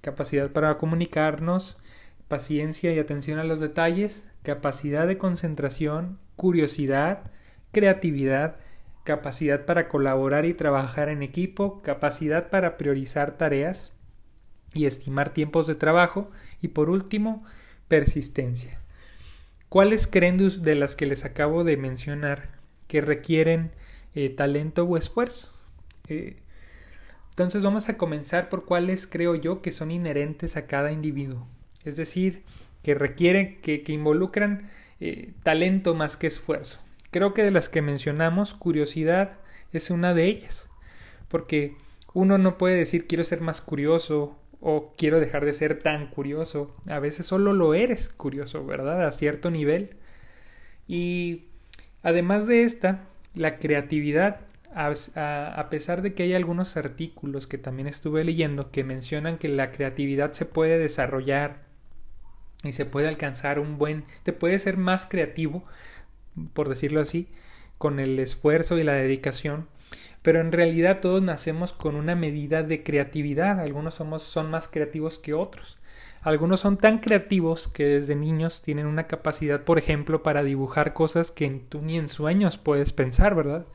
capacidad 0.00 0.50
para 0.50 0.76
comunicarnos, 0.78 1.76
paciencia 2.28 2.92
y 2.92 2.98
atención 2.98 3.38
a 3.38 3.44
los 3.44 3.60
detalles, 3.60 4.26
capacidad 4.42 5.06
de 5.06 5.18
concentración, 5.18 6.18
curiosidad, 6.36 7.30
creatividad, 7.72 8.56
capacidad 9.04 9.66
para 9.66 9.88
colaborar 9.88 10.46
y 10.46 10.54
trabajar 10.54 11.08
en 11.08 11.22
equipo, 11.22 11.82
capacidad 11.82 12.50
para 12.50 12.76
priorizar 12.76 13.36
tareas 13.36 13.92
y 14.72 14.86
estimar 14.86 15.32
tiempos 15.32 15.66
de 15.66 15.74
trabajo 15.74 16.30
y 16.60 16.68
por 16.68 16.90
último, 16.90 17.44
persistencia. 17.88 18.83
¿Cuáles 19.74 20.06
creen 20.06 20.62
de 20.62 20.76
las 20.76 20.94
que 20.94 21.04
les 21.04 21.24
acabo 21.24 21.64
de 21.64 21.76
mencionar 21.76 22.48
que 22.86 23.00
requieren 23.00 23.72
eh, 24.14 24.30
talento 24.30 24.84
o 24.84 24.96
esfuerzo? 24.96 25.52
Eh, 26.06 26.36
entonces 27.30 27.64
vamos 27.64 27.88
a 27.88 27.96
comenzar 27.96 28.50
por 28.50 28.66
cuáles 28.66 29.08
creo 29.08 29.34
yo 29.34 29.62
que 29.62 29.72
son 29.72 29.90
inherentes 29.90 30.56
a 30.56 30.68
cada 30.68 30.92
individuo. 30.92 31.48
Es 31.84 31.96
decir, 31.96 32.44
que 32.84 32.94
requieren, 32.94 33.60
que, 33.62 33.82
involucran 33.88 34.70
eh, 35.00 35.32
talento 35.42 35.96
más 35.96 36.16
que 36.16 36.28
esfuerzo. 36.28 36.78
Creo 37.10 37.34
que 37.34 37.42
de 37.42 37.50
las 37.50 37.68
que 37.68 37.82
mencionamos, 37.82 38.54
curiosidad 38.54 39.40
es 39.72 39.90
una 39.90 40.14
de 40.14 40.26
ellas. 40.26 40.68
Porque 41.26 41.74
uno 42.12 42.38
no 42.38 42.58
puede 42.58 42.76
decir 42.76 43.08
quiero 43.08 43.24
ser 43.24 43.40
más 43.40 43.60
curioso 43.60 44.38
o 44.66 44.94
quiero 44.96 45.20
dejar 45.20 45.44
de 45.44 45.52
ser 45.52 45.80
tan 45.80 46.06
curioso. 46.06 46.74
A 46.86 46.98
veces 46.98 47.26
solo 47.26 47.52
lo 47.52 47.74
eres 47.74 48.08
curioso, 48.08 48.64
¿verdad? 48.64 49.06
A 49.06 49.12
cierto 49.12 49.50
nivel. 49.50 49.90
Y 50.88 51.44
además 52.02 52.46
de 52.46 52.64
esta, 52.64 53.02
la 53.34 53.58
creatividad, 53.58 54.40
a, 54.74 55.66
pesar 55.68 56.00
de 56.00 56.14
que 56.14 56.22
hay 56.22 56.32
algunos 56.32 56.78
artículos 56.78 57.46
que 57.46 57.58
también 57.58 57.88
estuve 57.88 58.24
leyendo 58.24 58.70
que 58.70 58.84
mencionan 58.84 59.36
que 59.36 59.48
la 59.48 59.70
creatividad 59.70 60.32
se 60.32 60.46
puede 60.46 60.78
desarrollar 60.78 61.58
y 62.62 62.72
se 62.72 62.86
puede 62.86 63.08
alcanzar 63.08 63.58
un 63.58 63.76
buen, 63.76 64.04
te 64.22 64.32
puede 64.32 64.58
ser 64.58 64.78
más 64.78 65.04
creativo, 65.04 65.62
por 66.54 66.70
decirlo 66.70 67.02
así, 67.02 67.28
con 67.76 68.00
el 68.00 68.18
esfuerzo 68.18 68.78
y 68.78 68.82
la 68.82 68.94
dedicación, 68.94 69.68
pero 70.22 70.40
en 70.40 70.52
realidad 70.52 71.00
todos 71.00 71.22
nacemos 71.22 71.72
con 71.72 71.94
una 71.96 72.14
medida 72.14 72.62
de 72.62 72.82
creatividad. 72.82 73.60
Algunos 73.60 73.94
somos, 73.94 74.22
son 74.22 74.50
más 74.50 74.68
creativos 74.68 75.18
que 75.18 75.34
otros. 75.34 75.78
Algunos 76.22 76.60
son 76.60 76.78
tan 76.78 76.98
creativos 76.98 77.68
que 77.68 77.84
desde 77.84 78.16
niños 78.16 78.62
tienen 78.62 78.86
una 78.86 79.06
capacidad, 79.06 79.62
por 79.62 79.78
ejemplo, 79.78 80.22
para 80.22 80.42
dibujar 80.42 80.94
cosas 80.94 81.30
que 81.30 81.60
tú 81.68 81.82
ni 81.82 81.98
en 81.98 82.08
sueños 82.08 82.56
puedes 82.56 82.94
pensar, 82.94 83.34
¿verdad? 83.34 83.66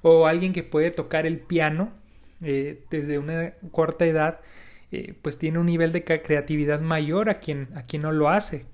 O 0.00 0.26
alguien 0.26 0.54
que 0.54 0.62
puede 0.62 0.90
tocar 0.90 1.26
el 1.26 1.38
piano 1.38 1.90
eh, 2.42 2.84
desde 2.90 3.18
una 3.18 3.52
corta 3.70 4.06
edad, 4.06 4.40
eh, 4.92 5.14
pues 5.20 5.36
tiene 5.36 5.58
un 5.58 5.66
nivel 5.66 5.92
de 5.92 6.02
creatividad 6.02 6.80
mayor 6.80 7.28
a 7.28 7.34
quien, 7.34 7.68
a 7.74 7.82
quien 7.82 8.02
no 8.02 8.12
lo 8.12 8.30
hace. 8.30 8.64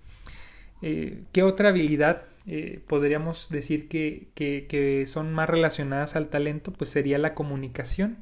Eh, 0.82 1.24
¿Qué 1.32 1.42
otra 1.42 1.70
habilidad 1.70 2.22
eh, 2.46 2.80
podríamos 2.86 3.48
decir 3.48 3.88
que, 3.88 4.28
que, 4.34 5.04
son 5.06 5.32
más 5.32 5.48
relacionadas 5.48 6.16
al 6.16 6.28
talento, 6.28 6.72
pues 6.72 6.90
sería 6.90 7.18
la 7.18 7.34
comunicación. 7.34 8.18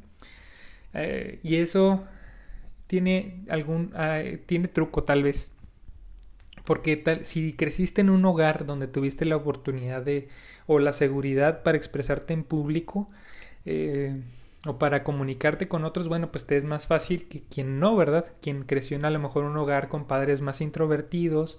Eh, 0.94 1.40
y 1.42 1.56
eso 1.56 2.04
tiene 2.86 3.42
algún 3.48 3.92
ah, 3.94 4.22
tiene 4.46 4.68
truco 4.68 5.04
tal 5.04 5.22
vez. 5.22 5.50
Porque 6.64 6.96
tal, 6.96 7.24
si 7.26 7.52
creciste 7.52 8.00
en 8.00 8.10
un 8.10 8.24
hogar 8.24 8.66
donde 8.66 8.88
tuviste 8.88 9.24
la 9.26 9.36
oportunidad 9.36 10.02
de 10.02 10.28
o 10.66 10.78
la 10.78 10.92
seguridad 10.94 11.62
para 11.62 11.76
expresarte 11.76 12.32
en 12.32 12.44
público 12.44 13.08
eh, 13.66 14.22
o 14.66 14.78
para 14.78 15.04
comunicarte 15.04 15.68
con 15.68 15.84
otros, 15.84 16.08
bueno, 16.08 16.30
pues 16.32 16.46
te 16.46 16.56
es 16.56 16.64
más 16.64 16.86
fácil 16.86 17.28
que 17.28 17.42
quien 17.42 17.78
no, 17.78 17.96
¿verdad? 17.96 18.32
Quien 18.40 18.64
creció 18.64 18.96
en 18.96 19.04
a 19.04 19.10
lo 19.10 19.18
mejor 19.18 19.44
un 19.44 19.56
hogar 19.56 19.88
con 19.88 20.06
padres 20.06 20.40
más 20.40 20.60
introvertidos, 20.60 21.58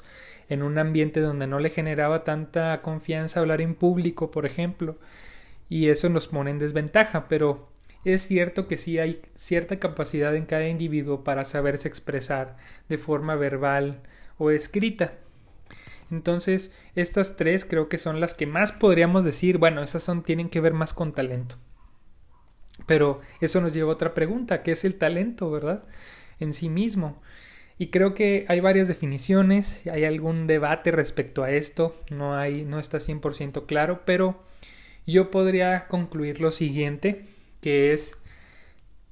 en 0.50 0.64
un 0.64 0.78
ambiente 0.78 1.22
donde 1.22 1.48
no 1.48 1.60
le 1.60 1.70
generaba 1.70 2.24
tanta 2.24 2.82
confianza 2.82 3.40
hablar 3.40 3.62
en 3.62 3.76
público, 3.76 4.32
por 4.32 4.46
ejemplo, 4.46 4.98
y 5.70 5.90
eso 5.90 6.10
nos 6.10 6.28
pone 6.28 6.52
en 6.52 6.60
desventaja, 6.60 7.28
pero 7.28 7.70
es 8.06 8.28
cierto 8.28 8.68
que 8.68 8.78
sí 8.78 9.00
hay 9.00 9.22
cierta 9.36 9.80
capacidad 9.80 10.36
en 10.36 10.46
cada 10.46 10.68
individuo 10.68 11.24
para 11.24 11.46
saberse 11.46 11.88
expresar 11.88 12.58
de 12.90 12.98
forma 12.98 13.36
verbal 13.36 14.02
o 14.38 14.52
escrita. 14.52 15.14
Entonces, 16.12 16.72
estas 16.96 17.36
tres 17.36 17.66
creo 17.66 17.90
que 17.90 17.98
son 17.98 18.20
las 18.20 18.36
que 18.36 18.46
más 18.46 18.72
podríamos 18.72 19.24
decir, 19.24 19.58
bueno, 19.58 19.82
esas 19.82 20.04
son 20.04 20.24
tienen 20.24 20.50
que 20.50 20.62
ver 20.62 20.74
más 20.74 20.94
con 20.94 21.14
talento. 21.14 21.56
Pero 22.86 23.22
eso 23.42 23.62
nos 23.62 23.74
lleva 23.74 23.90
a 23.92 23.94
otra 23.94 24.14
pregunta, 24.14 24.64
¿qué 24.64 24.72
es 24.72 24.84
el 24.84 24.96
talento, 24.96 25.50
verdad? 25.50 25.84
En 26.40 26.54
sí 26.54 26.70
mismo. 26.70 27.22
Y 27.78 27.88
creo 27.88 28.14
que 28.14 28.46
hay 28.48 28.60
varias 28.62 28.88
definiciones, 28.88 29.86
hay 29.88 30.06
algún 30.06 30.48
debate 30.48 30.92
respecto 30.92 31.44
a 31.44 31.52
esto, 31.52 31.96
no, 32.10 32.34
hay, 32.34 32.64
no 32.64 32.80
está 32.80 33.00
100% 33.00 33.66
claro, 33.66 34.02
pero 34.06 34.42
yo 35.06 35.30
podría 35.30 35.88
concluir 35.88 36.40
lo 36.40 36.52
siguiente, 36.52 37.26
que 37.62 37.94
es 37.94 38.18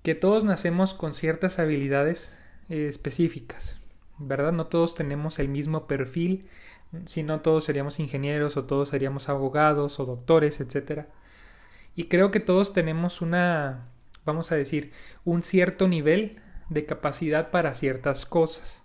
que 0.02 0.16
todos 0.16 0.44
nacemos 0.46 0.94
con 0.94 1.14
ciertas 1.14 1.60
habilidades 1.60 2.38
eh, 2.70 2.88
específicas, 2.88 3.80
¿verdad? 4.18 4.54
No 4.54 4.68
todos 4.68 4.96
tenemos 4.96 5.40
el 5.40 5.50
mismo 5.50 5.86
perfil, 5.88 6.48
si 7.06 7.24
no 7.24 7.42
todos 7.42 7.66
seríamos 7.66 8.00
ingenieros 8.00 8.56
o 8.56 8.66
todos 8.66 8.90
seríamos 8.90 9.28
abogados 9.28 10.00
o 10.00 10.06
doctores, 10.06 10.62
etc. 10.62 11.08
Y 11.96 12.06
creo 12.06 12.32
que 12.32 12.40
todos 12.40 12.74
tenemos 12.74 13.22
una, 13.22 13.88
vamos 14.26 14.52
a 14.52 14.56
decir, 14.56 14.92
un 15.26 15.44
cierto 15.44 15.88
nivel 15.88 16.38
de 16.70 16.86
capacidad 16.86 17.52
para 17.52 17.76
ciertas 17.76 18.26
cosas. 18.26 18.82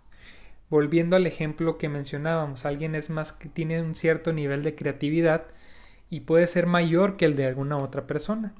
Volviendo 0.70 1.16
al 1.16 1.26
ejemplo 1.26 1.78
que 1.78 1.88
mencionábamos, 1.88 2.66
alguien 2.66 2.94
es 2.94 3.08
más 3.08 3.32
que 3.32 3.48
tiene 3.48 3.80
un 3.80 3.94
cierto 3.94 4.32
nivel 4.32 4.62
de 4.62 4.74
creatividad 4.74 5.46
y 6.10 6.20
puede 6.20 6.46
ser 6.46 6.66
mayor 6.66 7.16
que 7.16 7.24
el 7.24 7.36
de 7.36 7.46
alguna 7.46 7.78
otra 7.78 8.06
persona. 8.06 8.54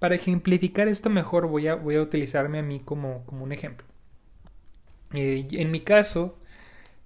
Para 0.00 0.16
ejemplificar 0.16 0.88
esto 0.88 1.10
mejor 1.10 1.46
voy 1.46 1.68
a, 1.68 1.76
voy 1.76 1.94
a 1.94 2.02
utilizarme 2.02 2.58
a 2.58 2.62
mí 2.62 2.80
como, 2.80 3.24
como 3.26 3.44
un 3.44 3.52
ejemplo. 3.52 3.86
Eh, 5.12 5.46
en 5.52 5.70
mi 5.70 5.80
caso, 5.80 6.36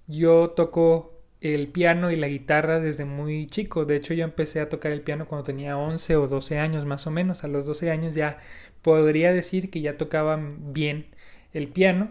yo 0.07 0.49
toco 0.51 1.18
el 1.41 1.67
piano 1.69 2.11
y 2.11 2.15
la 2.15 2.27
guitarra 2.27 2.79
desde 2.79 3.05
muy 3.05 3.47
chico. 3.47 3.85
De 3.85 3.95
hecho, 3.95 4.13
yo 4.13 4.23
empecé 4.23 4.59
a 4.59 4.69
tocar 4.69 4.91
el 4.91 5.01
piano 5.01 5.27
cuando 5.27 5.45
tenía 5.45 5.77
11 5.77 6.15
o 6.17 6.27
12 6.27 6.59
años 6.59 6.85
más 6.85 7.07
o 7.07 7.11
menos. 7.11 7.43
A 7.43 7.47
los 7.47 7.65
12 7.65 7.91
años 7.91 8.15
ya 8.15 8.39
podría 8.81 9.33
decir 9.33 9.69
que 9.69 9.81
ya 9.81 9.97
tocaba 9.97 10.39
bien 10.39 11.07
el 11.53 11.67
piano 11.67 12.09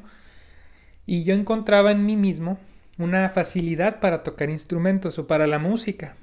y 1.07 1.25
yo 1.25 1.35
encontraba 1.35 1.91
en 1.91 2.05
mí 2.05 2.17
mismo 2.17 2.59
una 2.99 3.31
facilidad 3.31 4.01
para 4.01 4.23
tocar 4.23 4.51
instrumentos 4.51 5.19
o 5.19 5.27
para 5.27 5.47
la 5.47 5.59
música. 5.59 6.17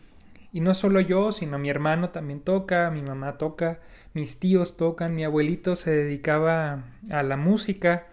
Y 0.52 0.62
no 0.62 0.74
solo 0.74 1.00
yo, 1.02 1.32
sino 1.32 1.58
mi 1.60 1.70
hermano 1.70 2.10
también 2.10 2.40
toca, 2.40 2.90
mi 2.92 3.02
mamá 3.02 3.38
toca, 3.38 3.80
mis 4.14 4.40
tíos 4.40 4.78
tocan, 4.78 5.16
mi 5.16 5.24
abuelito 5.24 5.76
se 5.76 5.92
dedicaba 5.92 6.84
a 7.10 7.24
la 7.24 7.36
música 7.36 8.08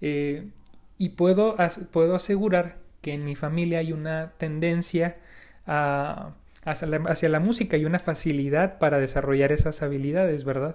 eh, 0.00 0.48
y 0.98 1.10
puedo, 1.10 1.56
puedo 1.92 2.16
asegurar 2.16 2.76
que 3.06 3.14
en 3.14 3.24
mi 3.24 3.36
familia 3.36 3.78
hay 3.78 3.92
una 3.92 4.32
tendencia 4.36 5.18
a, 5.64 6.34
hacia, 6.64 6.88
la, 6.88 6.96
hacia 7.08 7.28
la 7.28 7.38
música 7.38 7.76
y 7.76 7.84
una 7.84 8.00
facilidad 8.00 8.80
para 8.80 8.98
desarrollar 8.98 9.52
esas 9.52 9.80
habilidades, 9.80 10.42
¿verdad? 10.42 10.74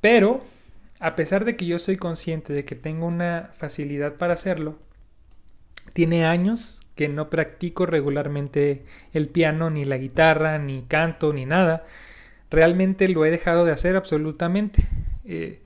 Pero 0.00 0.42
a 0.98 1.14
pesar 1.14 1.44
de 1.44 1.54
que 1.54 1.64
yo 1.64 1.78
soy 1.78 1.98
consciente 1.98 2.52
de 2.52 2.64
que 2.64 2.74
tengo 2.74 3.06
una 3.06 3.50
facilidad 3.58 4.14
para 4.14 4.32
hacerlo, 4.32 4.76
tiene 5.92 6.24
años 6.24 6.80
que 6.96 7.06
no 7.06 7.30
practico 7.30 7.86
regularmente 7.86 8.82
el 9.12 9.28
piano, 9.28 9.70
ni 9.70 9.84
la 9.84 9.98
guitarra, 9.98 10.58
ni 10.58 10.82
canto, 10.82 11.32
ni 11.32 11.46
nada. 11.46 11.84
Realmente 12.50 13.06
lo 13.06 13.24
he 13.24 13.30
dejado 13.30 13.64
de 13.64 13.70
hacer 13.70 13.94
absolutamente. 13.94 14.82
Eh, 15.24 15.60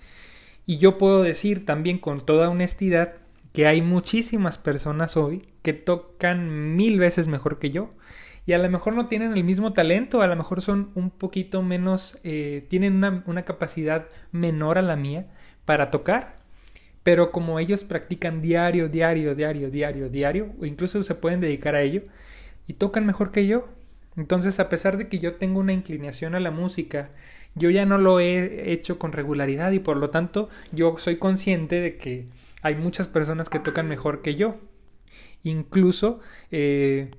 y 0.66 0.76
yo 0.76 0.98
puedo 0.98 1.22
decir 1.22 1.64
también 1.64 1.96
con 1.96 2.26
toda 2.26 2.50
honestidad 2.50 3.14
que 3.52 3.66
hay 3.66 3.82
muchísimas 3.82 4.58
personas 4.58 5.16
hoy 5.16 5.48
que 5.62 5.72
tocan 5.72 6.76
mil 6.76 6.98
veces 6.98 7.28
mejor 7.28 7.58
que 7.58 7.70
yo 7.70 7.90
y 8.46 8.52
a 8.52 8.58
lo 8.58 8.68
mejor 8.68 8.94
no 8.94 9.06
tienen 9.06 9.32
el 9.36 9.44
mismo 9.44 9.72
talento, 9.72 10.22
a 10.22 10.26
lo 10.26 10.36
mejor 10.36 10.62
son 10.62 10.90
un 10.94 11.10
poquito 11.10 11.62
menos, 11.62 12.18
eh, 12.24 12.64
tienen 12.68 12.96
una, 12.96 13.22
una 13.26 13.44
capacidad 13.44 14.06
menor 14.32 14.78
a 14.78 14.82
la 14.82 14.96
mía 14.96 15.26
para 15.64 15.90
tocar, 15.90 16.36
pero 17.02 17.32
como 17.32 17.58
ellos 17.58 17.84
practican 17.84 18.42
diario, 18.42 18.88
diario, 18.88 19.34
diario, 19.34 19.70
diario, 19.70 20.08
diario, 20.08 20.48
o 20.60 20.66
incluso 20.66 21.02
se 21.02 21.14
pueden 21.14 21.40
dedicar 21.40 21.74
a 21.74 21.82
ello, 21.82 22.02
y 22.66 22.74
tocan 22.74 23.06
mejor 23.06 23.30
que 23.30 23.46
yo. 23.46 23.68
Entonces, 24.16 24.58
a 24.60 24.68
pesar 24.68 24.96
de 24.96 25.08
que 25.08 25.18
yo 25.18 25.34
tengo 25.34 25.60
una 25.60 25.72
inclinación 25.72 26.34
a 26.34 26.40
la 26.40 26.50
música, 26.50 27.10
yo 27.54 27.70
ya 27.70 27.84
no 27.84 27.98
lo 27.98 28.20
he 28.20 28.72
hecho 28.72 28.98
con 28.98 29.12
regularidad 29.12 29.72
y 29.72 29.80
por 29.80 29.96
lo 29.96 30.10
tanto 30.10 30.48
yo 30.72 30.96
soy 30.98 31.16
consciente 31.16 31.80
de 31.80 31.96
que 31.96 32.26
hay 32.62 32.74
muchas 32.76 33.08
personas 33.08 33.48
que 33.48 33.58
tocan 33.58 33.88
mejor 33.88 34.22
que 34.22 34.34
yo. 34.34 34.56
Incluso 35.42 36.20
eh, 36.50 37.10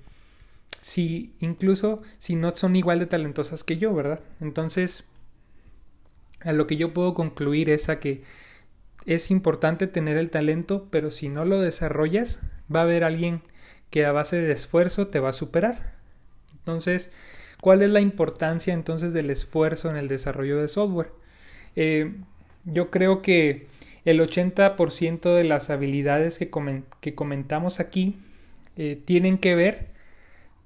si 0.82 1.34
incluso 1.40 2.02
si 2.20 2.36
no 2.36 2.56
son 2.56 2.76
igual 2.76 3.00
de 3.00 3.06
talentosas 3.06 3.64
que 3.64 3.78
yo, 3.78 3.94
¿verdad? 3.94 4.20
Entonces, 4.40 5.04
a 6.42 6.54
lo 6.54 6.68
que 6.68 6.78
yo 6.78 6.94
puedo 6.94 7.14
concluir 7.14 7.70
es 7.70 7.90
a 7.90 8.00
que 8.00 8.24
es 9.06 9.32
importante 9.32 9.88
tener 9.88 10.18
el 10.18 10.30
talento, 10.30 10.88
pero 10.92 11.12
si 11.12 11.30
no 11.30 11.46
lo 11.46 11.60
desarrollas, 11.60 12.40
va 12.74 12.82
a 12.82 12.84
haber 12.84 13.04
alguien 13.04 13.42
que 13.90 14.06
a 14.06 14.12
base 14.12 14.38
de 14.38 14.52
esfuerzo 14.52 15.08
te 15.08 15.20
va 15.20 15.30
a 15.30 15.34
superar. 15.34 15.94
Entonces, 16.60 17.10
¿cuál 17.62 17.82
es 17.82 17.90
la 17.90 18.02
importancia 18.02 18.74
entonces 18.74 19.14
del 19.14 19.30
esfuerzo 19.30 19.90
en 19.90 19.98
el 19.98 20.08
desarrollo 20.08 20.58
de 20.58 20.68
software? 20.68 21.12
Eh, 21.76 22.14
yo 22.66 22.92
creo 22.92 23.22
que 23.22 23.68
el 24.06 24.20
80% 24.20 25.36
de 25.36 25.44
las 25.44 25.70
habilidades 25.70 26.40
que, 26.40 26.50
comentamos 27.16 27.80
aquí 27.80 28.18
eh, 28.76 29.02
tienen 29.06 29.38
que 29.38 29.56
ver 29.56 29.88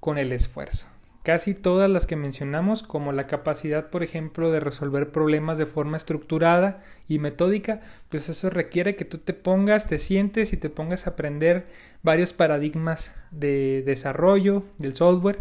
con 0.00 0.18
el 0.18 0.32
esfuerzo. 0.32 0.86
Casi 1.26 1.54
todas 1.54 1.90
las 1.90 2.06
que 2.06 2.14
mencionamos, 2.14 2.84
como 2.84 3.10
la 3.10 3.26
capacidad, 3.26 3.90
por 3.90 4.04
ejemplo, 4.04 4.52
de 4.52 4.60
resolver 4.60 5.10
problemas 5.10 5.58
de 5.58 5.66
forma 5.66 5.96
estructurada 5.96 6.78
y 7.08 7.18
metódica, 7.18 7.80
pues 8.10 8.28
eso 8.28 8.48
requiere 8.48 8.94
que 8.94 9.04
tú 9.04 9.18
te 9.18 9.32
pongas, 9.34 9.88
te 9.88 9.98
sientes 9.98 10.52
y 10.52 10.56
te 10.56 10.70
pongas 10.70 11.06
a 11.06 11.10
aprender 11.10 11.64
varios 12.04 12.32
paradigmas 12.32 13.10
de 13.32 13.82
desarrollo 13.84 14.62
del 14.78 14.94
software. 14.94 15.40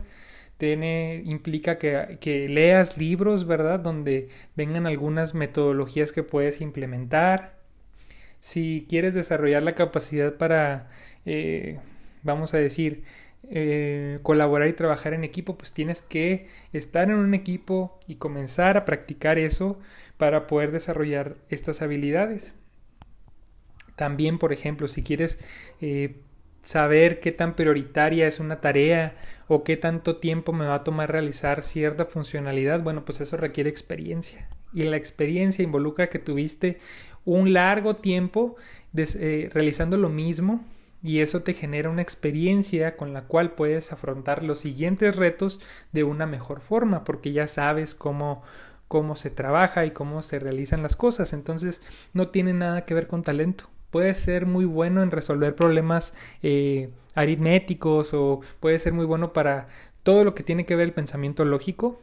Tiene, 0.57 1.21
implica 1.23 1.77
que, 1.77 2.17
que 2.19 2.49
leas 2.49 2.97
libros, 2.97 3.45
¿verdad? 3.45 3.79
Donde 3.79 4.29
vengan 4.55 4.87
algunas 4.87 5.35
metodologías 5.35 6.11
que 6.11 6.23
puedes 6.23 6.61
implementar. 6.61 7.54
Si 8.45 8.85
quieres 8.87 9.15
desarrollar 9.15 9.63
la 9.63 9.71
capacidad 9.71 10.35
para, 10.35 10.87
eh, 11.25 11.79
vamos 12.21 12.53
a 12.53 12.59
decir, 12.59 13.01
eh, 13.49 14.19
colaborar 14.21 14.67
y 14.67 14.73
trabajar 14.73 15.15
en 15.15 15.23
equipo, 15.23 15.57
pues 15.57 15.71
tienes 15.71 16.03
que 16.03 16.45
estar 16.71 17.09
en 17.09 17.15
un 17.15 17.33
equipo 17.33 17.99
y 18.05 18.17
comenzar 18.17 18.77
a 18.77 18.85
practicar 18.85 19.39
eso 19.39 19.79
para 20.17 20.45
poder 20.45 20.71
desarrollar 20.71 21.37
estas 21.49 21.81
habilidades. 21.81 22.53
También, 23.95 24.37
por 24.37 24.53
ejemplo, 24.53 24.87
si 24.89 25.01
quieres 25.01 25.39
eh, 25.81 26.17
saber 26.61 27.21
qué 27.21 27.31
tan 27.31 27.55
prioritaria 27.55 28.27
es 28.27 28.39
una 28.39 28.61
tarea 28.61 29.15
o 29.47 29.63
qué 29.63 29.75
tanto 29.75 30.17
tiempo 30.17 30.53
me 30.53 30.67
va 30.67 30.75
a 30.75 30.83
tomar 30.83 31.11
realizar 31.11 31.63
cierta 31.63 32.05
funcionalidad, 32.05 32.83
bueno, 32.83 33.05
pues 33.05 33.21
eso 33.21 33.37
requiere 33.37 33.71
experiencia. 33.71 34.49
Y 34.71 34.83
la 34.83 34.97
experiencia 34.97 35.63
involucra 35.63 36.09
que 36.09 36.19
tuviste 36.19 36.77
un 37.25 37.53
largo 37.53 37.95
tiempo 37.97 38.55
eh, 38.95 39.49
realizando 39.53 39.97
lo 39.97 40.09
mismo 40.09 40.63
y 41.03 41.19
eso 41.19 41.43
te 41.43 41.53
genera 41.53 41.89
una 41.89 42.01
experiencia 42.01 42.95
con 42.97 43.13
la 43.13 43.23
cual 43.23 43.51
puedes 43.51 43.91
afrontar 43.91 44.43
los 44.43 44.59
siguientes 44.59 45.15
retos 45.15 45.59
de 45.91 46.03
una 46.03 46.25
mejor 46.25 46.61
forma 46.61 47.03
porque 47.03 47.31
ya 47.31 47.47
sabes 47.47 47.93
cómo 47.93 48.43
cómo 48.87 49.15
se 49.15 49.29
trabaja 49.29 49.85
y 49.85 49.91
cómo 49.91 50.21
se 50.21 50.39
realizan 50.39 50.83
las 50.83 50.95
cosas. 50.95 51.33
Entonces 51.33 51.81
no 52.13 52.29
tiene 52.29 52.53
nada 52.53 52.85
que 52.85 52.93
ver 52.93 53.07
con 53.07 53.23
talento. 53.23 53.65
Puedes 53.89 54.17
ser 54.17 54.45
muy 54.45 54.65
bueno 54.65 55.03
en 55.03 55.11
resolver 55.11 55.55
problemas 55.55 56.13
eh, 56.43 56.89
aritméticos 57.13 58.13
o 58.13 58.41
puede 58.59 58.79
ser 58.79 58.93
muy 58.93 59.05
bueno 59.05 59.33
para 59.33 59.65
todo 60.03 60.23
lo 60.23 60.35
que 60.35 60.43
tiene 60.43 60.65
que 60.65 60.75
ver 60.75 60.85
el 60.85 60.93
pensamiento 60.93 61.45
lógico 61.45 61.99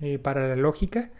eh, 0.00 0.18
para 0.18 0.48
la 0.48 0.56
lógica 0.56 1.10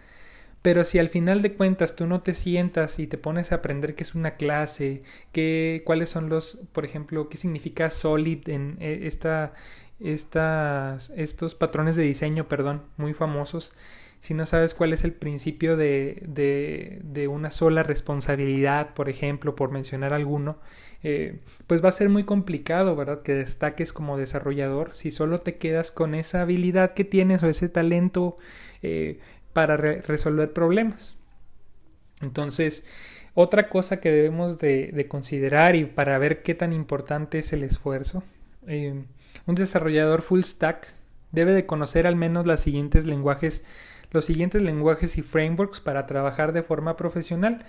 pero 0.63 0.85
si 0.85 0.99
al 0.99 1.09
final 1.09 1.43
de 1.43 1.55
cuentas 1.55 1.97
tú 1.97 2.07
no 2.07 2.23
te 2.23 2.35
sientas 2.35 2.99
y 2.99 3.07
te 3.07 3.19
pones 3.19 3.53
a 3.53 3.57
aprender 3.57 3.95
qué 3.95 4.03
es 4.03 4.15
una 4.15 4.33
clase, 4.37 5.01
qué, 5.33 5.83
cuáles 5.87 6.11
son 6.11 6.29
los, 6.29 6.59
por 6.73 6.85
ejemplo, 6.85 7.29
qué 7.29 7.39
significa 7.39 7.91
solid 7.91 8.49
en 8.49 8.77
eh, 8.81 9.01
esta, 9.05 9.55
estas, 10.01 11.11
estos 11.17 11.55
patrones 11.55 11.97
de 11.97 12.03
diseño, 12.03 12.49
perdón, 12.49 12.83
muy 12.97 13.15
famosos, 13.15 13.73
si 14.21 14.35
no 14.35 14.45
sabes 14.45 14.75
cuál 14.75 14.93
es 14.93 15.05
el 15.05 15.13
principio 15.15 15.77
de, 15.79 16.23
de, 16.27 17.01
de 17.05 17.29
una 17.29 17.51
sola 17.51 17.83
responsabilidad, 17.83 18.93
por 18.95 19.09
ejemplo, 19.09 19.57
por 19.57 19.71
mencionar 19.71 20.13
alguno, 20.13 20.59
eh, 21.03 21.39
pues 21.67 21.83
va 21.83 21.89
a 21.89 21.93
ser 21.93 22.11
muy 22.11 22.25
complicado, 22.25 22.95
¿verdad? 22.97 23.23
Que 23.23 23.33
destaques 23.35 23.93
como 23.95 24.19
desarrollador 24.19 24.93
si 24.93 25.11
solo 25.11 25.41
te 25.41 25.57
quedas 25.57 25.91
con 25.91 26.15
esa 26.15 26.43
habilidad 26.43 26.93
que 26.93 27.05
tienes 27.05 27.43
o 27.43 27.47
ese 27.47 27.71
talento 27.71 28.37
eh, 28.83 29.19
para 29.53 29.77
resolver 29.77 30.53
problemas. 30.53 31.17
Entonces, 32.23 32.85
otra 33.35 33.69
cosa 33.69 34.01
que 34.01 34.11
debemos 34.11 34.59
de, 34.59 35.07
considerar 35.09 35.77
y 35.77 35.85
para 35.85 36.19
ver 36.19 36.43
qué 36.43 36.55
tan 36.55 36.73
importante 36.73 37.39
es 37.39 37.53
el 37.53 37.63
esfuerzo, 37.63 38.23
eh, 38.67 39.05
un 39.47 39.55
desarrollador 39.55 40.23
full 40.23 40.43
stack 40.43 40.93
debe 41.33 41.53
de 41.53 41.67
conocer 41.67 42.07
al 42.07 42.17
menos 42.17 42.47
los 42.47 42.61
siguientes 42.61 43.07
lenguajes, 43.07 43.65
los 44.11 44.25
siguientes 44.25 44.63
lenguajes 44.63 45.17
y 45.17 45.23
frameworks 45.23 45.81
para 45.81 46.07
trabajar 46.07 46.53
de 46.53 46.63
forma 46.63 46.97
profesional. 46.97 47.61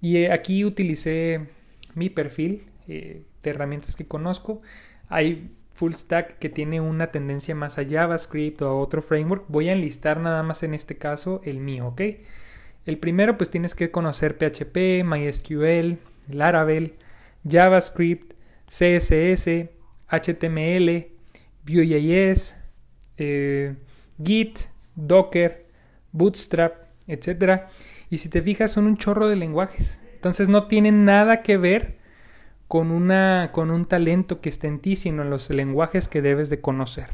Y 0.00 0.18
eh, 0.18 0.32
aquí 0.32 0.64
utilicé 0.64 1.46
mi 1.94 2.10
perfil 2.10 2.64
de 2.86 3.24
herramientas 3.42 3.96
que 3.96 4.06
conozco. 4.06 4.62
Hay 5.08 5.50
full 5.78 5.92
stack 5.92 6.40
que 6.40 6.48
tiene 6.48 6.80
una 6.80 7.12
tendencia 7.12 7.54
más 7.54 7.78
a 7.78 7.88
JavaScript 7.88 8.60
o 8.62 8.68
a 8.68 8.74
otro 8.74 9.00
framework. 9.00 9.44
Voy 9.46 9.68
a 9.68 9.72
enlistar 9.72 10.18
nada 10.18 10.42
más 10.42 10.64
en 10.64 10.74
este 10.74 10.96
caso 10.96 11.40
el 11.44 11.60
mío, 11.60 11.86
¿ok? 11.86 12.00
El 12.84 12.98
primero 12.98 13.36
pues 13.36 13.48
tienes 13.48 13.76
que 13.76 13.92
conocer 13.92 14.36
PHP, 14.36 15.04
MySQL, 15.04 15.98
Laravel, 16.30 16.94
JavaScript, 17.48 18.32
CSS, 18.66 19.70
HTML, 20.08 21.06
Vue.js, 21.64 22.56
eh, 23.16 23.76
Git, 24.20 24.58
Docker, 24.96 25.64
Bootstrap, 26.10 26.74
etc. 27.06 27.66
Y 28.10 28.18
si 28.18 28.28
te 28.28 28.42
fijas 28.42 28.72
son 28.72 28.86
un 28.86 28.96
chorro 28.96 29.28
de 29.28 29.36
lenguajes. 29.36 30.00
Entonces 30.14 30.48
no 30.48 30.66
tienen 30.66 31.04
nada 31.04 31.42
que 31.42 31.56
ver 31.56 31.97
con, 32.68 32.90
una, 32.90 33.50
con 33.52 33.70
un 33.70 33.86
talento 33.86 34.40
que 34.40 34.50
esté 34.50 34.68
en 34.68 34.78
ti, 34.78 34.94
sino 34.94 35.22
en 35.22 35.30
los 35.30 35.50
lenguajes 35.50 36.08
que 36.08 36.22
debes 36.22 36.50
de 36.50 36.60
conocer. 36.60 37.08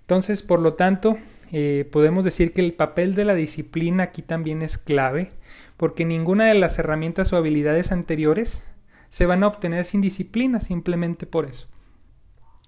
Entonces, 0.00 0.42
por 0.42 0.60
lo 0.60 0.74
tanto, 0.74 1.16
eh, 1.52 1.88
podemos 1.90 2.24
decir 2.24 2.52
que 2.52 2.60
el 2.60 2.74
papel 2.74 3.14
de 3.14 3.24
la 3.24 3.34
disciplina 3.34 4.04
aquí 4.04 4.22
también 4.22 4.60
es 4.60 4.76
clave, 4.76 5.28
porque 5.76 6.04
ninguna 6.04 6.46
de 6.46 6.54
las 6.54 6.78
herramientas 6.78 7.32
o 7.32 7.36
habilidades 7.36 7.92
anteriores 7.92 8.64
se 9.08 9.26
van 9.26 9.44
a 9.44 9.46
obtener 9.46 9.84
sin 9.84 10.00
disciplina, 10.00 10.60
simplemente 10.60 11.26
por 11.26 11.46
eso. 11.46 11.68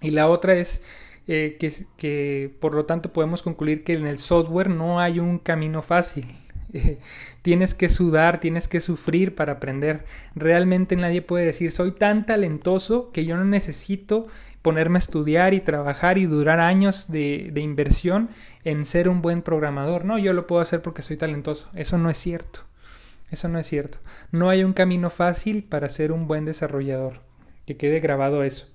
Y 0.01 0.11
la 0.11 0.29
otra 0.29 0.55
es 0.55 0.83
eh, 1.27 1.57
que, 1.59 1.73
que, 1.97 2.55
por 2.61 2.75
lo 2.75 2.85
tanto, 2.85 3.13
podemos 3.13 3.43
concluir 3.43 3.83
que 3.83 3.95
en 3.95 4.07
el 4.07 4.19
software 4.19 4.71
no 4.71 5.01
hay 5.01 5.19
un 5.19 5.39
camino 5.39 5.83
fácil. 5.83 6.44
tienes 7.43 7.75
que 7.75 7.89
sudar, 7.89 8.41
tienes 8.41 8.69
que 8.69 8.81
sufrir 8.81 9.35
para 9.35 9.55
aprender. 9.55 10.05
Realmente 10.35 10.97
nadie 10.97 11.23
puede 11.23 11.47
decir 11.47 11.73
soy 11.73 11.93
tan 11.93 12.27
talentoso 12.27 13.11
que 13.13 13.25
yo 13.25 13.37
no 13.37 13.45
necesito 13.45 14.27
ponerme 14.63 14.97
a 14.97 15.01
estudiar 15.01 15.53
y 15.53 15.61
trabajar 15.61 16.17
y 16.17 16.25
durar 16.25 16.59
años 16.59 17.11
de, 17.11 17.53
inversión 17.57 18.31
en 18.65 18.87
ser 18.87 19.09
un 19.09 19.21
buen 19.21 19.43
programador. 19.43 20.05
No, 20.05 20.19
yo 20.19 20.33
lo 20.33 20.47
puedo 20.47 20.63
hacer 20.63 20.81
porque 20.81 21.03
soy 21.03 21.17
talentoso. 21.19 21.69
Eso 21.75 21.99
no 21.99 22.09
es 22.09 22.17
cierto. 22.19 22.61
Eso 23.31 23.49
no 23.49 23.59
es 23.59 23.67
cierto. 23.67 23.99
No 24.31 24.49
hay 24.49 24.65
un 24.65 24.73
camino 24.73 25.11
fácil 25.11 25.65
para 25.65 25.89
ser 25.89 26.13
un 26.13 26.27
buen 26.27 26.47
desarrollador. 26.47 27.21
Que 27.67 27.77
quede 27.77 28.01
grabado 28.01 28.43
eso. 28.43 28.67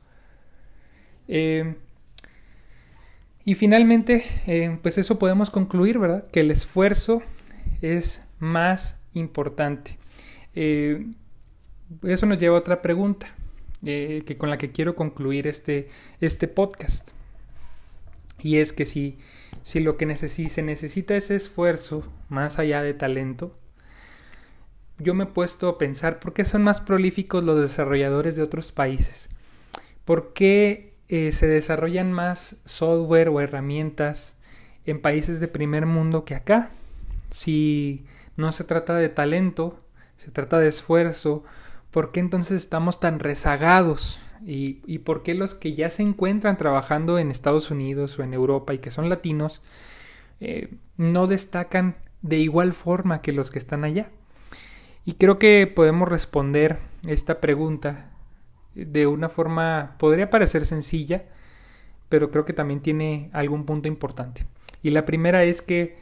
Eh, 1.27 1.75
y 3.45 3.55
finalmente, 3.55 4.25
eh, 4.45 4.77
pues 4.83 4.99
eso 4.99 5.17
podemos 5.17 5.49
concluir, 5.49 5.97
¿verdad? 5.97 6.25
Que 6.31 6.41
el 6.41 6.51
esfuerzo 6.51 7.23
es 7.81 8.21
más 8.39 8.97
importante. 9.13 9.97
Eh, 10.55 11.07
eso 12.03 12.25
nos 12.25 12.37
lleva 12.37 12.57
a 12.57 12.59
otra 12.59 12.81
pregunta, 12.81 13.27
eh, 13.85 14.23
que 14.25 14.37
con 14.37 14.49
la 14.49 14.57
que 14.57 14.71
quiero 14.71 14.95
concluir 14.95 15.47
este, 15.47 15.89
este 16.19 16.47
podcast. 16.47 17.09
Y 18.41 18.57
es 18.57 18.73
que 18.73 18.85
si, 18.85 19.17
si 19.63 19.79
lo 19.79 19.97
que 19.97 20.15
se 20.15 20.61
necesita 20.61 21.15
es 21.15 21.29
esfuerzo 21.31 22.03
más 22.29 22.59
allá 22.59 22.81
de 22.81 22.93
talento, 22.93 23.55
yo 24.97 25.13
me 25.13 25.23
he 25.23 25.27
puesto 25.27 25.69
a 25.69 25.77
pensar 25.77 26.19
por 26.19 26.33
qué 26.33 26.43
son 26.43 26.63
más 26.63 26.81
prolíficos 26.81 27.43
los 27.43 27.59
desarrolladores 27.59 28.35
de 28.35 28.43
otros 28.43 28.71
países. 28.71 29.29
¿Por 30.05 30.33
qué 30.33 30.93
eh, 31.07 31.31
se 31.31 31.47
desarrollan 31.47 32.11
más 32.11 32.57
software 32.65 33.29
o 33.29 33.39
herramientas 33.39 34.35
en 34.85 35.01
países 35.01 35.39
de 35.39 35.47
primer 35.47 35.85
mundo 35.85 36.25
que 36.25 36.35
acá? 36.35 36.71
Si 37.31 38.05
no 38.37 38.51
se 38.51 38.63
trata 38.63 38.95
de 38.95 39.09
talento, 39.09 39.77
se 40.17 40.31
trata 40.31 40.59
de 40.59 40.67
esfuerzo, 40.67 41.43
¿por 41.91 42.11
qué 42.11 42.19
entonces 42.19 42.61
estamos 42.61 42.99
tan 42.99 43.19
rezagados? 43.19 44.19
¿Y, 44.45 44.81
y 44.85 44.99
por 44.99 45.23
qué 45.23 45.33
los 45.33 45.53
que 45.53 45.73
ya 45.73 45.89
se 45.89 46.01
encuentran 46.01 46.57
trabajando 46.57 47.19
en 47.19 47.29
Estados 47.29 47.71
Unidos 47.71 48.17
o 48.17 48.23
en 48.23 48.33
Europa 48.33 48.73
y 48.73 48.79
que 48.79 48.89
son 48.89 49.09
latinos 49.09 49.61
eh, 50.39 50.73
no 50.95 51.27
destacan 51.27 51.97
de 52.21 52.37
igual 52.37 52.71
forma 52.71 53.21
que 53.21 53.33
los 53.33 53.51
que 53.51 53.59
están 53.59 53.83
allá? 53.83 54.09
Y 55.05 55.13
creo 55.13 55.39
que 55.39 55.67
podemos 55.67 56.07
responder 56.07 56.79
esta 57.07 57.41
pregunta 57.41 58.11
de 58.75 59.07
una 59.07 59.29
forma, 59.29 59.95
podría 59.97 60.29
parecer 60.29 60.65
sencilla, 60.65 61.23
pero 62.09 62.31
creo 62.31 62.45
que 62.45 62.53
también 62.53 62.81
tiene 62.81 63.29
algún 63.33 63.65
punto 63.65 63.87
importante. 63.87 64.45
Y 64.83 64.91
la 64.91 65.05
primera 65.05 65.43
es 65.43 65.61
que 65.61 65.97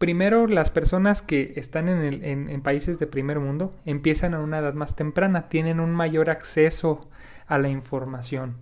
Primero, 0.00 0.46
las 0.46 0.70
personas 0.70 1.20
que 1.20 1.52
están 1.56 1.86
en, 1.86 2.62
países 2.62 2.98
de 2.98 3.06
primer 3.06 3.38
mundo 3.38 3.70
empiezan 3.84 4.32
a 4.32 4.40
una 4.40 4.60
edad 4.60 4.72
más 4.72 4.96
temprana, 4.96 5.50
tienen 5.50 5.78
un 5.78 5.90
mayor 5.90 6.30
acceso 6.30 7.10
a 7.46 7.58
la 7.58 7.68
información. 7.68 8.56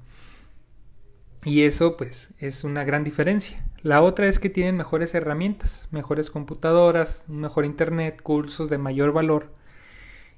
Y 1.44 1.62
eso 1.62 1.96
pues 1.96 2.35
es 2.40 2.64
una 2.64 2.83
gran 2.83 3.05
diferencia. 3.05 3.64
La 3.83 4.03
otra 4.03 4.27
es 4.27 4.40
que 4.40 4.51
tienen 4.51 4.77
mejores 4.77 5.14
herramientas, 5.14 5.87
mejores 5.92 6.33
computadoras, 6.33 7.29
mejor 7.29 7.64
internet, 7.64 8.20
cursos 8.20 8.68
de 8.68 8.79
mayor 8.79 9.12
valor. 9.12 9.55